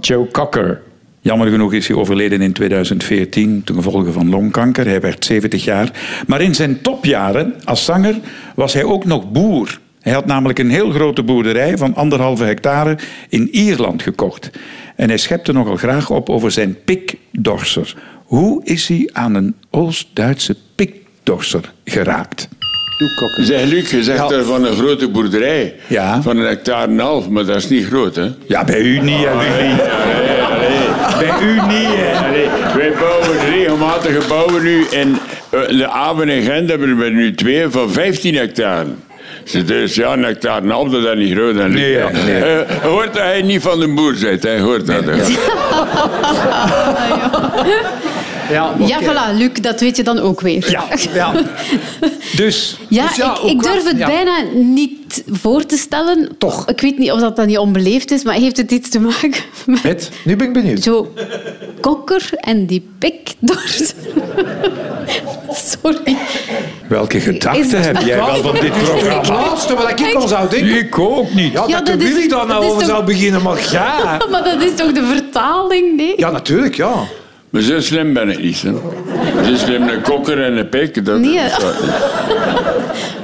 Joe 0.00 0.28
Cocker. 0.30 0.80
Jammer 1.20 1.48
genoeg 1.48 1.72
is 1.72 1.88
hij 1.88 1.96
overleden 1.96 2.40
in 2.40 2.52
2014 2.52 3.62
ten 3.64 3.74
gevolge 3.74 4.12
van 4.12 4.28
longkanker. 4.28 4.86
Hij 4.86 5.00
werd 5.00 5.24
70 5.24 5.64
jaar. 5.64 5.90
Maar 6.26 6.40
in 6.40 6.54
zijn 6.54 6.80
topjaren 6.80 7.54
als 7.64 7.84
zanger 7.84 8.14
was 8.54 8.72
hij 8.72 8.84
ook 8.84 9.04
nog 9.04 9.30
boer. 9.30 9.80
Hij 10.00 10.12
had 10.12 10.26
namelijk 10.26 10.58
een 10.58 10.70
heel 10.70 10.90
grote 10.90 11.22
boerderij 11.22 11.78
van 11.78 11.94
anderhalve 11.94 12.44
hectare 12.44 12.98
in 13.28 13.48
Ierland 13.48 14.02
gekocht. 14.02 14.50
En 14.96 15.08
hij 15.08 15.18
schepte 15.18 15.52
nogal 15.52 15.76
graag 15.76 16.10
op 16.10 16.30
over 16.30 16.50
zijn 16.50 16.76
pikdorser. 16.84 17.96
Hoe 18.24 18.64
is 18.64 18.88
hij 18.88 19.10
aan 19.12 19.34
een 19.34 19.54
Oost-Duitse 19.70 20.56
pikdorser 20.74 21.72
geraakt? 21.84 22.48
Zeg 23.36 23.64
Luc, 23.64 23.90
je 23.90 24.02
zegt 24.02 24.30
er 24.30 24.44
van 24.44 24.64
een 24.66 24.74
grote 24.76 25.08
boerderij. 25.08 25.74
Ja. 25.86 26.22
Van 26.22 26.36
een 26.36 26.46
hectare 26.46 26.84
en 26.84 26.90
een 26.90 26.98
half, 26.98 27.28
maar 27.28 27.44
dat 27.44 27.56
is 27.56 27.68
niet 27.68 27.86
groot, 27.86 28.16
hè? 28.16 28.26
Ja, 28.46 28.64
bij 28.64 28.80
u 28.80 28.98
niet, 29.00 29.24
hè, 29.24 29.36
Willy. 29.36 29.74
Bij 31.18 31.46
u 31.46 31.52
niet, 31.54 31.88
hè. 31.96 32.26
Allee, 32.28 32.48
wij 32.76 32.92
bouwen 33.00 33.38
regelmatig 33.50 34.28
bouwen 34.28 34.62
nu. 34.62 34.86
En 34.90 35.18
eh, 35.50 35.60
de 35.78 35.88
Aben 35.88 36.28
en 36.28 36.42
Gent 36.42 36.68
hebben 36.70 36.98
we 36.98 37.08
nu 37.10 37.34
twee 37.34 37.68
van 37.68 37.90
15 37.92 38.34
hectare. 38.34 38.86
Dus 39.66 39.94
ja, 39.94 40.12
een 40.12 40.22
hectare 40.24 40.60
en 40.62 40.70
half, 40.70 40.88
dat 40.88 41.04
is 41.04 41.14
niet 41.26 41.32
groot. 41.36 41.54
Luc. 41.54 41.68
Nee, 41.68 41.90
Ja. 41.92 42.10
nee. 42.10 42.42
Eh, 42.44 42.82
hoort 42.82 43.14
dat 43.14 43.22
hij 43.22 43.42
niet 43.42 43.62
van 43.62 43.80
de 43.80 43.88
boer 43.88 44.14
bent, 44.20 44.42
hij 44.42 44.60
hoort 44.60 44.86
dat. 44.86 45.04
Ja, 47.64 47.80
Ja, 48.50 48.74
voilà, 49.02 49.36
Luc, 49.36 49.50
dat 49.60 49.80
weet 49.80 49.96
je 49.96 50.02
dan 50.02 50.18
ook 50.18 50.40
weer. 50.40 50.70
ja, 50.70 50.84
ja. 51.14 51.32
Dus, 52.36 52.76
Ja, 52.88 53.06
Dus 53.06 53.16
ja, 53.16 53.32
ik, 53.42 53.50
ik 53.50 53.62
durf 53.62 53.84
het 53.84 53.98
ja. 53.98 54.06
bijna 54.06 54.32
niet 54.54 55.22
voor 55.30 55.66
te 55.66 55.76
stellen. 55.76 56.28
Toch. 56.38 56.68
Ik 56.68 56.80
weet 56.80 56.98
niet 56.98 57.10
of 57.12 57.20
dat 57.20 57.36
dan 57.36 57.46
niet 57.46 57.58
onbeleefd 57.58 58.10
is, 58.10 58.22
maar 58.22 58.34
heeft 58.34 58.56
het 58.56 58.70
iets 58.70 58.88
te 58.88 59.00
maken 59.00 59.30
met 59.66 59.82
Met, 59.82 60.10
nu 60.24 60.36
ben 60.36 60.46
ik 60.46 60.52
benieuwd. 60.52 60.82
zo 60.82 61.12
kokker 61.80 62.28
en 62.34 62.66
die 62.66 62.88
pikdort? 62.98 63.94
Sorry. 65.52 66.16
welke 66.88 67.20
gedachten 67.20 67.80
heb 67.82 68.00
jij 68.00 68.16
wel 68.16 68.36
van 68.36 68.52
dit 68.54 68.62
Het 68.62 68.72
programma? 68.72 69.22
laatste 69.34 69.74
wat 69.74 69.90
ik 70.00 70.14
al 70.14 70.28
zou 70.28 70.48
denken. 70.48 70.74
Ik 70.78 70.98
ook 70.98 71.32
niet. 71.34 71.52
Ja, 71.52 71.64
Ja, 71.66 71.76
dat, 71.76 71.86
dat 71.86 71.98
de 72.00 72.04
is- 72.06 72.12
Willy 72.12 72.28
daar 72.28 72.38
dat 72.38 72.48
nou 72.48 72.64
over 72.64 72.78
toch- 72.78 72.88
zou 72.88 73.04
beginnen, 73.04 73.42
maar 73.42 73.68
ja. 73.72 74.18
Maar 74.30 74.44
dat 74.44 74.62
is 74.62 74.74
toch 74.76 74.92
de 74.92 75.04
vertaling, 75.04 75.96
nee? 75.96 76.12
Ja, 76.16 76.30
natuurlijk, 76.30 76.74
ja. 76.74 76.92
Maar 77.50 77.62
zo 77.62 77.80
slim 77.80 78.12
ben 78.12 78.28
ik 78.28 78.42
niet. 78.42 78.62
Hè. 78.62 78.72
Zo 79.44 79.56
slim 79.56 79.88
een 79.88 80.02
kokker 80.02 80.42
en 80.44 80.56
een 80.56 80.68
pik. 80.68 81.04
Dat, 81.04 81.20
Nee. 81.20 81.34
dat 81.42 81.50
zou- 81.60 81.74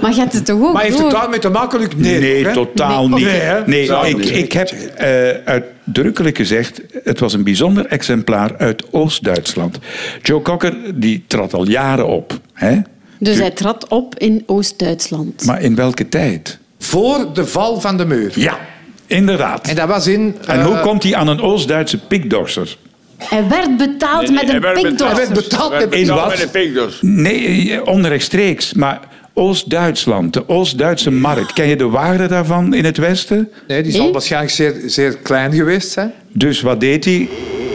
Maar 0.01 0.11
je 0.15 0.21
hebt 0.21 0.33
het 0.33 0.45
toch 0.47 0.61
ook 0.63 0.73
Maar 0.73 0.83
heeft 0.83 0.99
het 0.99 1.11
daarmee 1.11 1.39
te 1.39 1.49
maken, 1.49 1.79
Luc? 1.79 1.89
Nee, 1.97 2.21
Nee, 2.21 2.45
hè? 2.45 2.53
totaal 2.53 3.09
Nee. 3.09 3.25
niet. 3.25 3.67
Nee, 3.67 4.09
ik, 4.09 4.17
niet. 4.17 4.31
ik 4.37 4.53
heb 4.53 4.69
eh, 4.71 5.09
uitdrukkelijk 5.45 6.37
gezegd, 6.37 6.81
het 7.05 7.21
was 7.21 7.33
een 7.33 7.45
bijzonder 7.45 7.87
exemplaar 7.87 8.51
uit 8.59 8.83
Oost-Duitsland. 8.91 9.79
Joe 10.23 10.43
Cocker 10.43 10.75
die 10.95 11.25
trad 11.27 11.55
al 11.55 11.69
jaren 11.69 12.07
op. 12.07 12.39
Hè? 12.53 12.77
Dus 13.19 13.39
hij 13.39 13.51
trad 13.51 13.89
op 13.89 14.19
in 14.19 14.43
Oost-Duitsland. 14.47 15.45
Maar 15.45 15.63
in 15.63 15.75
welke 15.75 16.09
tijd? 16.09 16.59
Voor 16.79 17.27
de 17.35 17.47
val 17.47 17.81
van 17.81 17.97
de 17.97 18.05
muur. 18.07 18.33
Ja, 18.35 18.59
Inderdaad. 19.09 19.67
En 19.69 19.75
dat 19.77 19.89
was 19.89 20.07
in... 20.07 20.37
En 20.47 20.59
eh, 20.61 20.67
hoe 20.67 20.81
komt 20.81 21.03
hij 21.03 21.15
aan 21.15 21.29
een 21.29 21.41
Oost-Duitse 21.41 21.99
pikdorser? 21.99 22.77
Hij 23.19 23.49
werd 23.49 23.77
betaald 23.77 24.23
Nee, 24.23 24.31
met 24.31 24.47
hij 24.47 24.55
een 24.55 24.61
werd 24.61 24.83
betaald. 24.83 25.17
Hij 25.17 25.21
werd 25.21 25.33
betaald 25.33 25.73
met... 25.73 25.83
In 25.83 25.89
Betaald 26.01 26.21
wat? 26.21 26.29
met 26.29 26.43
een 26.43 26.51
pikdos. 26.51 26.99
Nee, 27.01 27.73
eh, 27.73 27.87
onrechtstreeks. 27.87 28.75
Maar 28.75 29.01
Oost-Duitsland, 29.35 30.33
de 30.33 30.49
Oost-Duitse 30.49 31.11
markt. 31.11 31.53
Ken 31.53 31.67
je 31.67 31.77
de 31.77 31.89
waarde 31.89 32.27
daarvan 32.27 32.75
in 32.75 32.85
het 32.85 32.97
Westen? 32.97 33.51
Nee, 33.67 33.83
die 33.83 33.93
zal 33.93 34.13
waarschijnlijk 34.13 34.53
zeer, 34.53 34.75
zeer 34.87 35.17
klein 35.17 35.53
geweest 35.53 35.91
zijn. 35.91 36.13
Dus 36.33 36.61
wat 36.61 36.81
deed 36.81 37.05
hij? 37.05 37.29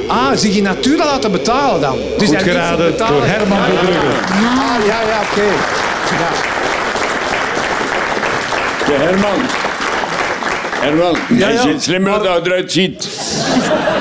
Ah, 0.08 0.32
zich 0.36 0.56
in 0.56 0.63
natura 0.63 1.06
laten 1.06 1.32
betalen 1.32 1.82
dan. 1.82 1.97
Dus 2.17 2.27
Goed 2.27 2.36
hij 2.36 2.43
geraden 2.43 2.97
door 2.97 3.25
Herman 3.25 3.63
Verbrugge. 3.63 4.08
Ah, 4.08 4.86
ja, 4.86 5.01
ja, 5.01 5.19
oké. 5.32 5.47
Ja. 6.19 6.30
De 8.86 8.93
Herman. 8.93 9.39
Herman, 10.82 11.15
hij 11.27 11.54
ja. 11.54 11.62
ziet 11.62 11.84
slimmer 11.84 12.12
dan 12.12 12.32
hij 12.32 12.41
eruit 12.41 12.71
ziet. 12.71 13.10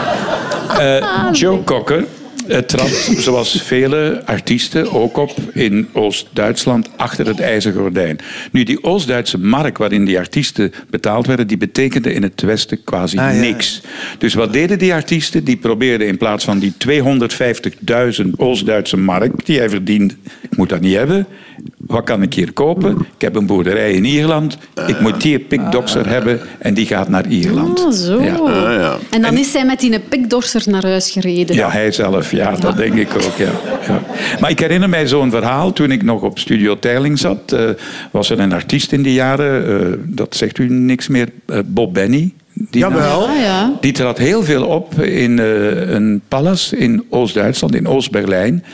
Joe 1.32 1.64
Cocker 1.64 2.04
eh, 2.46 2.58
trad, 2.58 2.88
zoals 3.16 3.62
vele 3.62 4.22
artiesten, 4.26 4.92
ook 4.92 5.16
op 5.16 5.34
in 5.52 5.88
Oost-Duitsland 5.92 6.90
achter 6.96 7.26
het 7.26 7.40
ijzeren 7.40 7.80
gordijn. 7.80 8.18
Nu, 8.52 8.62
die 8.62 8.84
Oost-Duitse 8.84 9.38
mark 9.38 9.78
waarin 9.78 10.04
die 10.04 10.18
artiesten 10.18 10.72
betaald 10.90 11.26
werden, 11.26 11.46
die 11.46 11.56
betekende 11.56 12.12
in 12.12 12.22
het 12.22 12.40
Westen 12.40 12.84
quasi 12.84 13.18
Ah, 13.18 13.34
ja. 13.34 13.40
niks. 13.40 13.80
Dus 14.18 14.34
wat 14.34 14.52
deden 14.52 14.78
die 14.78 14.94
artiesten? 14.94 15.44
Die 15.44 15.56
probeerden 15.56 16.06
in 16.06 16.16
plaats 16.16 16.44
van 16.44 16.58
die 16.58 16.72
250.000 18.22 18.26
Oost-Duitse 18.36 18.96
mark 18.96 19.44
die 19.46 19.58
hij 19.58 19.70
verdiende, 19.70 20.14
ik 20.40 20.56
moet 20.56 20.68
dat 20.68 20.80
niet 20.80 20.94
hebben. 20.96 21.26
Wat 21.76 22.04
kan 22.04 22.22
ik 22.22 22.34
hier 22.34 22.52
kopen? 22.52 22.90
Ik 22.98 23.20
heb 23.20 23.34
een 23.36 23.46
boerderij 23.46 23.92
in 23.92 24.04
Ierland. 24.04 24.58
Ik 24.86 25.00
moet 25.00 25.20
die 25.20 25.38
pikdokser 25.38 26.08
hebben 26.08 26.40
en 26.58 26.74
die 26.74 26.86
gaat 26.86 27.08
naar 27.08 27.26
Ierland. 27.26 27.84
Ah, 27.84 27.92
zo. 27.92 28.22
Ja. 28.22 28.72
ja. 28.72 28.96
En 29.10 29.22
dan 29.22 29.36
is 29.38 29.52
hij 29.52 29.64
met 29.64 29.80
die 29.80 30.00
pikdorser 30.00 30.62
naar 30.66 30.82
huis 30.86 31.10
gereden. 31.10 31.56
Ja, 31.56 31.70
hij 31.70 31.92
zelf. 31.92 32.30
Ja, 32.30 32.56
dat 32.56 32.76
denk 32.76 32.94
ik 32.94 33.08
ook. 33.14 33.36
Ja. 33.36 33.50
Ja. 33.86 34.02
Maar 34.40 34.50
ik 34.50 34.58
herinner 34.58 34.88
mij 34.88 35.06
zo'n 35.06 35.30
verhaal. 35.30 35.72
Toen 35.72 35.90
ik 35.90 36.02
nog 36.02 36.22
op 36.22 36.38
Studio 36.38 36.78
Teiling 36.78 37.18
zat, 37.18 37.52
eh, 37.52 37.68
was 38.10 38.30
er 38.30 38.38
een 38.40 38.52
artiest 38.52 38.92
in 38.92 39.02
die 39.02 39.14
jaren. 39.14 39.66
eh, 39.80 39.98
dat 40.04 40.36
zegt 40.36 40.58
u 40.58 40.68
niks 40.70 41.08
meer. 41.08 41.28
eh, 41.46 41.58
Bob 41.66 41.94
Benny. 41.94 42.32
Die 42.52 42.80
Jawel. 42.80 43.28
Ah, 43.28 43.36
ja. 43.40 43.72
Die 43.80 43.92
trad 43.92 44.18
heel 44.18 44.42
veel 44.44 44.64
op 44.66 45.00
in 45.00 45.38
eh, 45.38 45.90
een 45.90 46.20
palace 46.28 46.76
in 46.76 47.04
Oost-Duitsland, 47.08 47.74
in 47.74 47.86
Oost-Berlijn. 47.88 48.64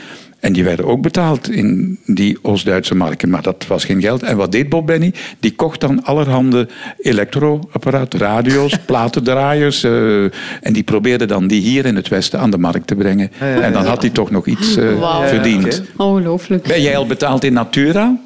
En 0.47 0.53
die 0.53 0.63
werden 0.63 0.85
ook 0.85 1.01
betaald 1.01 1.49
in 1.49 1.97
die 2.05 2.37
Oost-Duitse 2.41 2.95
marken. 2.95 3.29
Maar 3.29 3.41
dat 3.41 3.65
was 3.67 3.85
geen 3.85 4.01
geld. 4.01 4.23
En 4.23 4.37
wat 4.37 4.51
deed 4.51 4.69
Bob 4.69 4.85
Benny? 4.87 5.13
Die 5.39 5.55
kocht 5.55 5.79
dan 5.79 6.03
allerhande 6.03 6.67
elektroapparaten, 6.99 8.19
radio's, 8.19 8.77
platendraaiers. 8.85 9.83
eh, 9.83 10.23
en 10.61 10.73
die 10.73 10.83
probeerde 10.83 11.25
dan 11.25 11.47
die 11.47 11.61
hier 11.61 11.85
in 11.85 11.95
het 11.95 12.07
Westen 12.07 12.39
aan 12.39 12.49
de 12.49 12.57
markt 12.57 12.87
te 12.87 12.95
brengen. 12.95 13.31
En 13.39 13.73
dan 13.73 13.85
had 13.85 14.01
hij 14.01 14.09
toch 14.11 14.31
nog 14.31 14.45
iets 14.45 14.75
eh, 14.75 14.99
Wauw. 14.99 15.27
verdiend. 15.27 15.81
Ongelooflijk. 15.97 16.67
Ben 16.67 16.81
jij 16.81 16.97
al 16.97 17.05
betaald 17.07 17.43
in 17.43 17.53
Natura? 17.53 18.17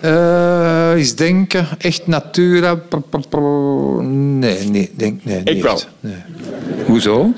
Eh, 0.00 0.92
eens 0.96 1.14
denken, 1.14 1.66
echt 1.78 2.06
natura. 2.06 2.78
Nee, 4.00 4.68
nee, 4.68 4.90
denk, 4.94 5.24
nee. 5.24 5.40
Ik 5.44 5.54
niet 5.54 5.62
wel. 5.62 5.80
Nee. 6.00 6.14
Hoezo? 6.86 7.32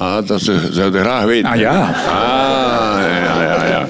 Ah, 0.00 0.26
dat 0.26 0.40
ze, 0.42 0.68
zouden 0.70 1.00
graag 1.00 1.24
weten. 1.24 1.50
Ah 1.50 1.56
ja. 1.56 1.80
Ah, 2.08 3.00
ja, 3.00 3.42
ja, 3.42 3.66
ja. 3.66 3.88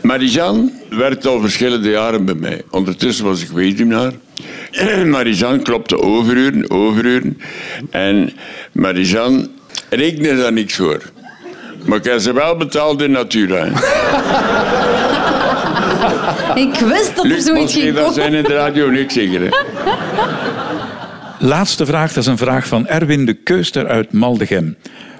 Marijan 0.00 0.72
werkte 0.90 1.28
al 1.28 1.40
verschillende 1.40 1.90
jaren 1.90 2.24
bij 2.24 2.34
mij. 2.34 2.62
Ondertussen 2.70 3.24
was 3.24 3.42
ik 3.42 3.48
weduwnaar. 3.48 4.12
Marijan 5.06 5.62
klopte 5.62 6.00
overuren, 6.02 6.70
overuren. 6.70 7.40
En 7.90 8.32
Marijan 8.72 9.48
rekende 9.90 10.36
daar 10.36 10.52
niks 10.52 10.74
voor. 10.74 11.00
Maar 11.84 11.98
ik 11.98 12.04
heb 12.04 12.20
ze 12.20 12.32
wel 12.32 12.56
betaald 12.56 13.02
in 13.02 13.10
Natura. 13.10 13.64
Ik 16.54 16.74
wist 16.74 17.16
dat 17.16 17.24
er 17.24 17.40
zoiets 17.40 17.74
je 17.74 17.80
ging 17.80 17.94
dat 17.94 18.00
komen. 18.04 18.14
zijn 18.14 18.34
in 18.34 18.42
de 18.42 18.54
radio 18.54 18.90
niks 18.90 19.14
zeker. 19.14 19.40
Laatste 21.44 21.86
vraag, 21.86 22.12
dat 22.12 22.22
is 22.22 22.28
een 22.28 22.38
vraag 22.38 22.66
van 22.66 22.86
Erwin 22.86 23.26
de 23.26 23.34
Keuster 23.34 23.88
uit 23.88 24.12
Maldegem. 24.12 24.76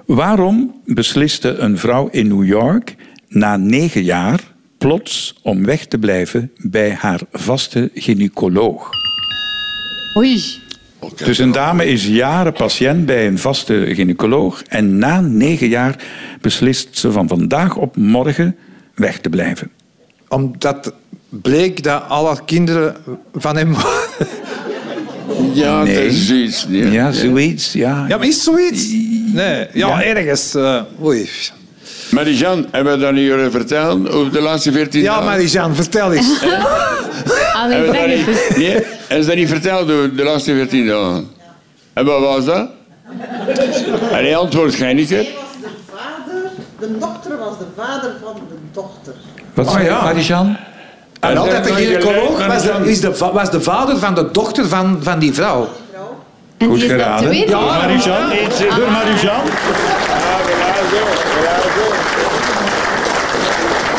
Waarom 0.06 0.80
besliste 0.84 1.48
een 1.48 1.78
vrouw 1.78 2.08
in 2.10 2.28
New 2.28 2.44
York 2.44 2.96
na 3.28 3.56
negen 3.56 4.02
jaar 4.02 4.40
plots 4.78 5.34
om 5.42 5.64
weg 5.64 5.86
te 5.86 5.98
blijven 5.98 6.52
bij 6.56 6.96
haar 6.98 7.20
vaste 7.32 7.90
gynaecoloog? 7.94 8.90
Oei. 10.16 10.42
Dus 11.16 11.38
een 11.38 11.52
dame 11.52 11.86
is 11.86 12.06
jaren 12.06 12.52
patiënt 12.52 13.06
bij 13.06 13.26
een 13.26 13.38
vaste 13.38 13.84
gynaecoloog 13.86 14.62
en 14.62 14.98
na 14.98 15.20
negen 15.20 15.68
jaar 15.68 16.04
beslist 16.40 16.98
ze 16.98 17.12
van 17.12 17.28
vandaag 17.28 17.76
op 17.76 17.96
morgen 17.96 18.56
weg 18.94 19.18
te 19.18 19.28
blijven. 19.28 19.70
Omdat 20.28 20.94
bleek 21.28 21.82
dat 21.82 22.02
alle 22.08 22.38
kinderen 22.44 22.96
van 23.34 23.56
hem... 23.56 23.74
Ja, 25.52 25.82
Nee. 25.82 25.94
dat 25.94 26.04
is 26.04 26.26
zoiets. 26.26 26.66
Ja. 26.68 26.86
Ja, 26.90 27.12
zoiets. 27.12 27.72
Ja. 27.72 28.04
Ja, 28.08 28.16
maar 28.18 28.26
is 28.26 28.42
zoiets? 28.42 28.88
Nee, 29.32 29.66
ja, 29.72 29.88
Ja. 29.88 30.02
ergens. 30.02 30.54
eh, 30.54 30.80
oei. 31.02 31.28
Marijan, 32.10 32.66
hebben 32.70 32.92
we 32.92 32.98
dat 33.04 33.12
niet 33.12 33.24
jullie 33.24 33.50
vertellen 33.50 34.08
over 34.10 34.32
de 34.32 34.40
laatste 34.40 34.72
14 34.72 35.02
Ja, 35.02 35.08
dagen? 35.12 35.24
Marijan, 35.24 35.74
vertel 35.74 36.12
eens. 36.12 36.42
Allee, 37.54 37.76
Hebben 37.76 37.90
we 37.90 37.92
zeg 37.98 38.26
dat 38.26 38.26
niet, 38.48 38.56
nee, 38.56 38.70
hebben 38.72 39.22
ze 39.22 39.26
dat 39.26 39.36
niet 39.36 39.48
verteld 39.48 39.90
over 39.90 40.16
de 40.16 40.22
laatste 40.24 40.52
14 40.54 40.86
dagen? 40.86 41.28
En 41.92 42.04
wat 42.04 42.20
was 42.20 42.44
dat? 42.44 42.68
En 44.10 44.24
hij 44.24 44.36
antwoordt 44.36 44.74
geen 44.74 45.06
keer. 45.06 45.16
was 45.16 45.26
de 45.60 45.68
vader, 45.90 46.50
de 46.80 46.98
dokter 46.98 47.38
was 47.38 47.58
de 47.58 47.64
vader 47.76 48.10
van 48.24 48.34
de 48.48 48.54
dochter. 48.72 49.14
Wat 49.54 49.66
Oh, 49.66 49.72
zei 49.72 49.84
ja. 49.84 50.02
Marijan? 50.02 50.56
En 51.22 51.36
altijd 51.36 51.64
de 51.64 51.72
gynaecoloog 51.72 52.46
was 52.46 52.62
de, 52.62 52.90
is 52.90 53.00
de, 53.00 53.30
was 53.32 53.50
de 53.50 53.60
vader 53.60 53.98
van 53.98 54.14
de 54.14 54.28
dochter 54.32 54.68
van, 54.68 54.98
van 55.00 55.18
die 55.18 55.32
vrouw. 55.32 55.68
En 56.56 56.66
Goed 56.66 56.76
die 56.80 56.84
is 56.84 56.90
geraden. 56.90 57.46
Door 57.46 57.60
Marijan. 57.60 58.28
Door 58.76 58.90
Marijan. 58.90 59.40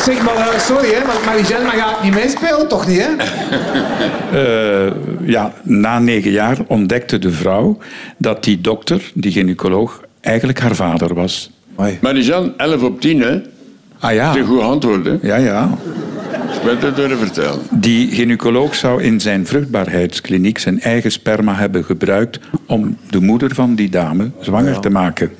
Zeg 0.04 0.22
maar, 0.22 0.36
eh, 0.36 0.60
sorry, 0.60 0.94
hè, 0.94 1.06
maar 1.06 1.16
Marijan 1.26 1.64
mag 1.64 1.72
eigenlijk 1.72 2.04
niet 2.04 2.14
meespelen, 2.14 2.68
toch 2.68 2.88
niet? 2.88 3.00
Hè? 3.00 3.10
Eh, 4.34 4.92
ja, 5.26 5.54
na 5.64 6.00
negen 6.00 6.32
jaar 6.32 6.58
ontdekte 6.68 7.20
de 7.20 7.32
vrouw 7.32 7.78
dat 8.18 8.44
die 8.44 8.62
dokter, 8.62 9.12
die 9.14 9.32
gynaecoloog, 9.32 10.02
eigenlijk 10.22 10.60
haar 10.60 10.76
vader 10.76 11.14
was. 11.14 11.52
Marijan, 12.02 12.54
11 12.58 12.84
op 12.84 13.02
10, 13.02 13.22
hè? 13.22 13.42
Ah 14.00 14.14
ja. 14.14 14.26
Dat 14.26 14.36
is 14.36 14.42
een 14.42 14.48
goed 14.48 14.62
antwoord, 14.62 15.06
hè? 15.06 15.18
Ja, 15.22 15.36
ja. 15.36 15.70
Vertellen. 16.64 17.60
Die 17.72 18.12
gynaecoloog 18.12 18.76
zou 18.76 19.04
in 19.04 19.20
zijn 19.20 19.48
vruchtbaarheidskliniek 19.48 20.58
zijn 20.58 20.82
eigen 20.82 21.12
sperma 21.12 21.56
hebben 21.56 21.84
gebruikt 21.84 22.40
om 22.68 22.98
de 23.10 23.20
moeder 23.22 23.56
van 23.56 23.76
die 23.76 23.90
dame 23.90 24.32
zwanger 24.40 24.80
te 24.80 24.90
maken. 24.90 25.32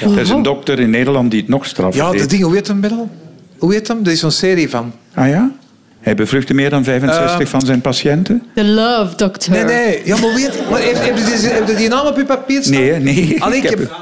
Er 0.00 0.18
is 0.18 0.30
een 0.30 0.42
dokter 0.42 0.78
in 0.78 0.90
Nederland 0.90 1.30
die 1.30 1.40
het 1.40 1.48
nog 1.48 1.66
straffer 1.66 2.02
Ja, 2.02 2.12
dat 2.12 2.30
ding, 2.30 2.42
hoe 2.42 2.54
heet 2.54 2.66
hem? 2.66 2.80
Hoe 3.58 3.72
heet 3.72 3.88
hem? 3.88 3.98
Er 4.04 4.10
is 4.12 4.20
zo'n 4.20 4.30
serie 4.30 4.70
van. 4.70 4.92
Ah 5.14 5.28
ja? 5.28 5.50
Hij 6.00 6.14
bevruchtte 6.14 6.54
meer 6.54 6.70
dan 6.70 6.84
65 6.84 7.40
Eh, 7.40 7.46
van 7.46 7.60
zijn 7.60 7.80
patiënten? 7.80 8.42
De 8.54 8.64
Love 8.64 9.16
Doctor. 9.16 9.52
Nee, 9.54 9.64
nee. 9.64 10.00
Ja, 10.04 10.16
maar 10.20 10.34
weet 10.34 10.70
maar 10.70 10.80
heeft, 10.80 10.98
heeft, 10.98 11.20
u 11.20 11.24
die, 11.24 11.48
heeft 11.50 11.70
u 11.70 11.76
die 11.76 11.88
naam 11.88 12.06
op 12.06 12.16
uw 12.16 12.24
papier 12.24 12.62
staan? 12.62 12.80
Nee, 12.80 12.98
nee. 13.00 13.42
Allee, 13.42 13.58
ik 13.58 13.64
Ik 13.64 13.70
heb 13.70 13.78
heb... 13.78 13.92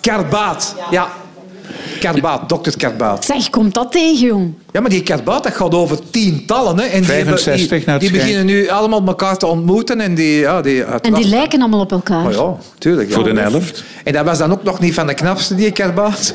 Karbaat. 0.00 0.76
Ja. 0.90 1.08
Karbaat, 1.98 2.48
dokter 2.48 2.76
Karbaat. 2.76 3.24
Zeg, 3.24 3.50
komt 3.50 3.74
dat 3.74 3.92
tegen, 3.92 4.26
jong? 4.26 4.52
Ja, 4.72 4.80
maar 4.80 4.90
die 4.90 5.02
Karbaat, 5.02 5.42
dat 5.42 5.54
gaat 5.54 5.74
over 5.74 5.98
tientallen. 6.10 6.78
Hè. 6.78 6.84
En 6.84 6.98
die 7.00 7.08
65 7.08 7.70
hebben- 7.70 7.86
naar 7.86 7.94
het 7.94 8.02
die, 8.02 8.10
die 8.10 8.20
schijnt. 8.20 8.36
beginnen 8.36 8.62
nu 8.62 8.68
allemaal 8.68 9.02
elkaar 9.06 9.36
te 9.36 9.46
ontmoeten. 9.46 10.00
En 10.00 10.14
die... 10.14 10.38
Ja, 10.38 10.60
die 10.62 10.84
En 10.84 11.14
die 11.14 11.28
lijken 11.28 11.60
allemaal 11.60 11.80
op 11.80 11.92
elkaar. 11.92 12.26
Oh 12.26 12.32
ja, 12.32 12.56
tuurlijk. 12.78 13.12
Voor 13.12 13.24
de 13.34 13.40
helft. 13.40 13.84
En 14.04 14.12
dat 14.12 14.24
was 14.24 14.38
dan 14.38 14.52
ook 14.52 14.62
nog 14.62 14.80
niet 14.80 14.94
van 14.94 15.06
de 15.06 15.14
knapste, 15.14 15.54
die 15.54 15.70
Karbaat. 15.70 16.34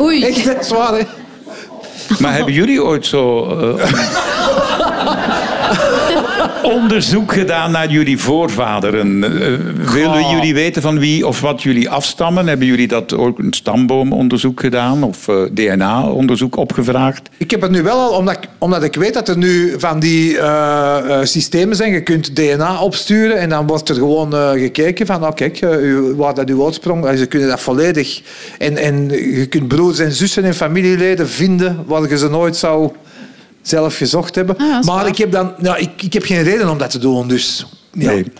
Oei. 0.00 0.24
Echt, 0.24 0.44
dat 0.44 0.60
is 0.60 0.68
waar, 0.68 0.92
hè. 0.98 1.02
Maar 2.18 2.34
hebben 2.34 2.52
jullie 2.52 2.82
ooit 2.82 3.06
zo 3.06 3.46
eh, 3.76 3.92
onderzoek 6.64 7.32
gedaan 7.32 7.70
naar 7.70 7.90
jullie 7.90 8.18
voorvaderen? 8.18 9.24
Eh, 9.24 9.92
willen 9.92 10.30
jullie 10.30 10.54
weten 10.54 10.82
van 10.82 10.98
wie 10.98 11.26
of 11.26 11.40
wat 11.40 11.62
jullie 11.62 11.90
afstammen? 11.90 12.46
Hebben 12.46 12.66
jullie 12.66 12.88
dat 12.88 13.14
ook 13.14 13.38
een 13.38 13.52
stamboomonderzoek 13.52 14.60
gedaan 14.60 15.02
of 15.02 15.28
eh, 15.28 15.36
DNA-onderzoek 15.52 16.56
opgevraagd? 16.56 17.28
Ik 17.36 17.50
heb 17.50 17.60
het 17.60 17.70
nu 17.70 17.82
wel 17.82 17.98
al, 17.98 18.10
omdat 18.10 18.34
ik, 18.34 18.48
omdat 18.58 18.82
ik 18.82 18.94
weet 18.94 19.14
dat 19.14 19.28
er 19.28 19.38
nu 19.38 19.74
van 19.78 20.00
die 20.00 20.38
eh, 20.38 21.18
systemen 21.22 21.76
zijn. 21.76 21.92
Je 21.92 22.02
kunt 22.02 22.36
DNA 22.36 22.80
opsturen 22.80 23.38
en 23.38 23.48
dan 23.48 23.66
wordt 23.66 23.88
er 23.88 23.94
gewoon 23.94 24.32
gekeken 24.58 25.06
van, 25.06 25.20
nou 25.20 25.34
kijk, 25.34 25.58
waar 26.16 26.34
dat 26.34 26.48
uw 26.48 26.60
oorsprong... 26.60 27.06
eh, 27.06 27.16
Ze 27.16 27.26
kunnen 27.26 27.48
dat 27.48 27.60
volledig... 27.60 28.22
En, 28.58 28.76
en 28.76 29.08
je 29.10 29.46
kunt 29.46 29.68
broers 29.68 29.98
en 29.98 30.12
zussen 30.12 30.44
en 30.44 30.54
familieleden 30.54 31.28
vinden 31.28 31.82
waar 31.86 32.08
je 32.08 32.18
ze 32.18 32.28
nooit 32.30 32.56
zou 32.56 32.90
zelf 33.66 33.96
gezocht 33.96 34.34
hebben. 34.34 34.56
Ah, 34.56 34.82
maar 34.82 35.06
ik 35.06 35.16
heb, 35.16 35.32
dan, 35.32 35.54
ja, 35.62 35.76
ik, 35.76 36.02
ik 36.02 36.12
heb 36.12 36.22
geen 36.22 36.42
reden 36.42 36.70
om 36.70 36.78
dat 36.78 36.90
te 36.90 36.98
doen, 36.98 37.28
dus... 37.28 37.66
Ja. 37.92 38.10
Nee. 38.10 38.32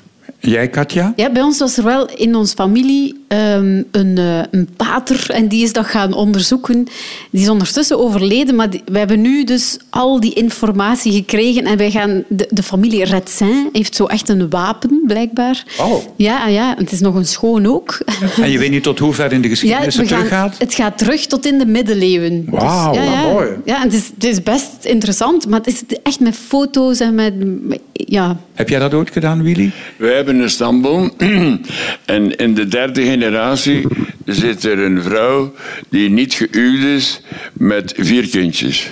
Jij, 0.45 0.69
Katja? 0.69 1.13
Ja, 1.17 1.31
bij 1.31 1.43
ons 1.43 1.59
was 1.59 1.77
er 1.77 1.85
wel 1.85 2.09
in 2.17 2.35
onze 2.35 2.55
familie 2.55 3.25
ehm, 3.29 3.83
een, 3.91 4.19
eh, 4.19 4.39
een 4.51 4.69
pater 4.77 5.31
en 5.31 5.49
die 5.49 5.63
is 5.63 5.73
dat 5.73 5.87
gaan 5.87 6.13
onderzoeken. 6.13 6.87
Die 7.31 7.43
is 7.43 7.49
ondertussen 7.49 7.99
overleden, 7.99 8.55
maar 8.55 8.69
we 8.85 8.99
hebben 8.99 9.21
nu 9.21 9.45
dus 9.45 9.77
al 9.91 10.21
die 10.21 10.33
informatie 10.33 11.13
gekregen 11.13 11.65
en 11.65 11.77
wij 11.77 11.91
gaan... 11.91 12.25
De, 12.29 12.47
de 12.51 12.63
familie 12.63 13.05
Redsin 13.05 13.69
heeft 13.73 13.95
zo 13.97 14.05
echt 14.05 14.29
een 14.29 14.51
wapen, 14.51 15.03
blijkbaar. 15.07 15.65
Oh. 15.81 16.05
Ja, 16.17 16.47
ja, 16.47 16.75
het 16.79 16.93
is 16.93 17.01
nog 17.01 17.15
een 17.15 17.27
schoon 17.27 17.67
ook. 17.67 17.99
En 18.43 18.51
je 18.51 18.59
weet 18.59 18.71
niet 18.71 18.83
tot 18.83 18.99
hoe 18.99 19.13
ver 19.13 19.33
in 19.33 19.41
de 19.41 19.49
geschiedenis 19.49 19.95
we 19.95 20.01
het 20.01 20.11
teruggaat? 20.11 20.59
het 20.59 20.75
gaat 20.75 20.99
terug 20.99 21.27
tot 21.27 21.47
in 21.47 21.59
de 21.59 21.67
middeleeuwen. 21.67 22.47
Wauw, 22.51 22.95
ja, 22.95 23.03
ja, 23.03 23.23
mooi. 23.33 23.49
Ja, 23.65 23.81
het 23.83 23.93
is, 23.93 24.11
het 24.15 24.25
is 24.25 24.43
best 24.43 24.71
interessant, 24.85 25.47
maar 25.49 25.59
het 25.59 25.69
is 25.69 25.83
echt 26.03 26.21
met 26.21 26.37
foto's 26.37 27.01
en 27.01 27.15
met... 27.15 27.35
met- 27.63 27.81
Ja, 27.93 28.37
Heb 28.55 28.69
jij 28.69 28.79
dat 28.79 28.95
ooit 28.95 29.11
gedaan, 29.13 29.43
Willy? 29.43 29.71
We 29.97 30.07
hebben 30.07 30.39
een 30.41 30.51
stamboom 30.51 31.13
en 32.05 32.37
in 32.37 32.55
de 32.55 32.69
derde 32.69 33.03
generatie 33.03 33.87
zit 34.27 34.65
er 34.65 34.79
een 34.79 35.03
vrouw 35.03 35.53
die 35.89 36.11
niet 36.11 36.35
gehuwd 36.35 36.85
is 36.85 37.21
met 37.53 37.93
vier 37.97 38.29
kindjes. 38.29 38.91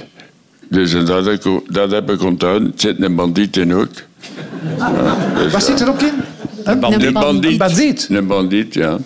Dus 0.69 0.95
en 0.95 1.05
dat, 1.05 1.25
heb 1.25 1.45
ik- 1.45 1.61
dat 1.75 1.91
heb 1.91 2.11
ik 2.11 2.23
onthouden. 2.23 2.71
Het 2.71 2.81
zit 2.81 3.03
een 3.03 3.15
bandiet 3.15 3.57
in 3.57 3.75
ook. 3.75 3.89
Ja, 4.79 5.17
dus, 5.43 5.53
Wat 5.53 5.65
zit 5.65 5.81
er 5.81 5.89
ook 5.89 6.03
in? 6.03 6.13
Een 6.65 6.81
bandiet. 6.81 7.03
Een 7.05 7.13
bandiet. 7.13 7.51
Een 7.53 7.59
bandiet. 7.59 8.07
Een 8.11 8.27
bandiet, 8.27 8.75
ja. 8.75 8.99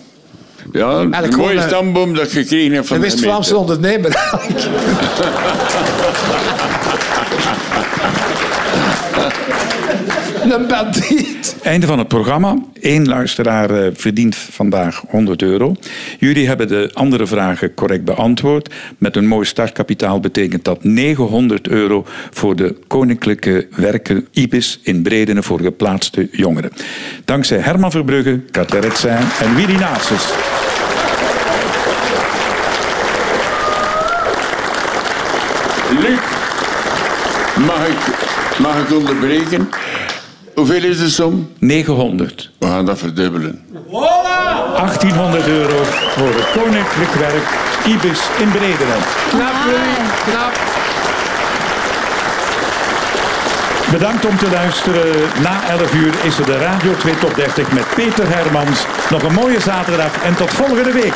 Ja, 0.73 0.99
een 0.99 1.33
mooie 1.37 1.59
eh, 1.59 1.67
stamboom 1.67 2.13
dat 2.13 2.23
ik 2.25 2.31
gekregen 2.31 2.75
heb 2.75 2.85
van 2.85 2.95
Een 2.95 3.01
de 3.01 3.07
West-Vlaamse 3.09 3.53
gemeente. 3.55 3.73
ondernemer. 3.73 4.11
een 10.57 10.67
bandiet. 10.67 11.55
Einde 11.63 11.87
van 11.87 11.97
het 11.97 12.07
programma. 12.07 12.57
Eén 12.81 13.07
luisteraar 13.07 13.69
eh, 13.69 13.91
verdient 13.93 14.35
vandaag 14.35 15.03
100 15.09 15.41
euro. 15.41 15.75
Jullie 16.19 16.47
hebben 16.47 16.67
de 16.67 16.89
andere 16.93 17.27
vragen 17.27 17.73
correct 17.73 18.05
beantwoord. 18.05 18.73
Met 18.97 19.15
een 19.15 19.27
mooi 19.27 19.45
startkapitaal 19.45 20.19
betekent 20.19 20.63
dat 20.63 20.83
900 20.83 21.67
euro 21.67 22.05
voor 22.31 22.55
de 22.55 22.75
Koninklijke 22.87 23.67
Werken 23.75 24.27
IBIS 24.31 24.79
in 24.83 25.01
Bredene 25.01 25.43
voor 25.43 25.59
geplaatste 25.59 26.27
jongeren. 26.31 26.71
Dankzij 27.25 27.57
Herman 27.57 27.91
Verbrugge, 27.91 28.39
Katja 28.51 28.79
Retsijn 28.79 29.25
en 29.41 29.55
Willy 29.55 29.75
Nasus. 29.75 30.25
Luc, 36.01 36.19
mag 37.65 37.87
ik, 37.87 37.97
mag 38.59 38.81
ik 38.81 38.97
onderbreken? 38.97 39.69
Hoeveel 40.57 40.83
is 40.83 40.99
de 40.99 41.09
som? 41.09 41.53
900. 41.59 42.49
We 42.57 42.65
gaan 42.67 42.85
dat 42.85 42.97
verdubbelen. 42.97 43.65
1800 43.91 45.47
euro 45.47 45.83
voor 45.83 46.27
het 46.27 46.51
Koninklijk 46.51 47.13
Werk 47.13 47.43
IBIS 47.85 48.19
in 48.39 48.49
Bredene. 48.49 48.97
Knap. 49.29 49.53
Knap. 50.25 50.53
Bedankt 53.91 54.25
om 54.25 54.37
te 54.37 54.49
luisteren. 54.49 55.29
Na 55.41 55.69
11 55.69 55.93
uur 55.93 56.13
is 56.23 56.37
er 56.39 56.45
de 56.45 56.57
Radio 56.57 56.95
2 56.97 57.17
Top 57.17 57.35
30 57.35 57.71
met 57.71 57.85
Peter 57.95 58.35
Hermans. 58.35 58.85
Nog 59.09 59.23
een 59.23 59.33
mooie 59.33 59.61
zaterdag 59.61 60.23
en 60.23 60.35
tot 60.35 60.49
volgende 60.49 60.91
week. 60.91 61.15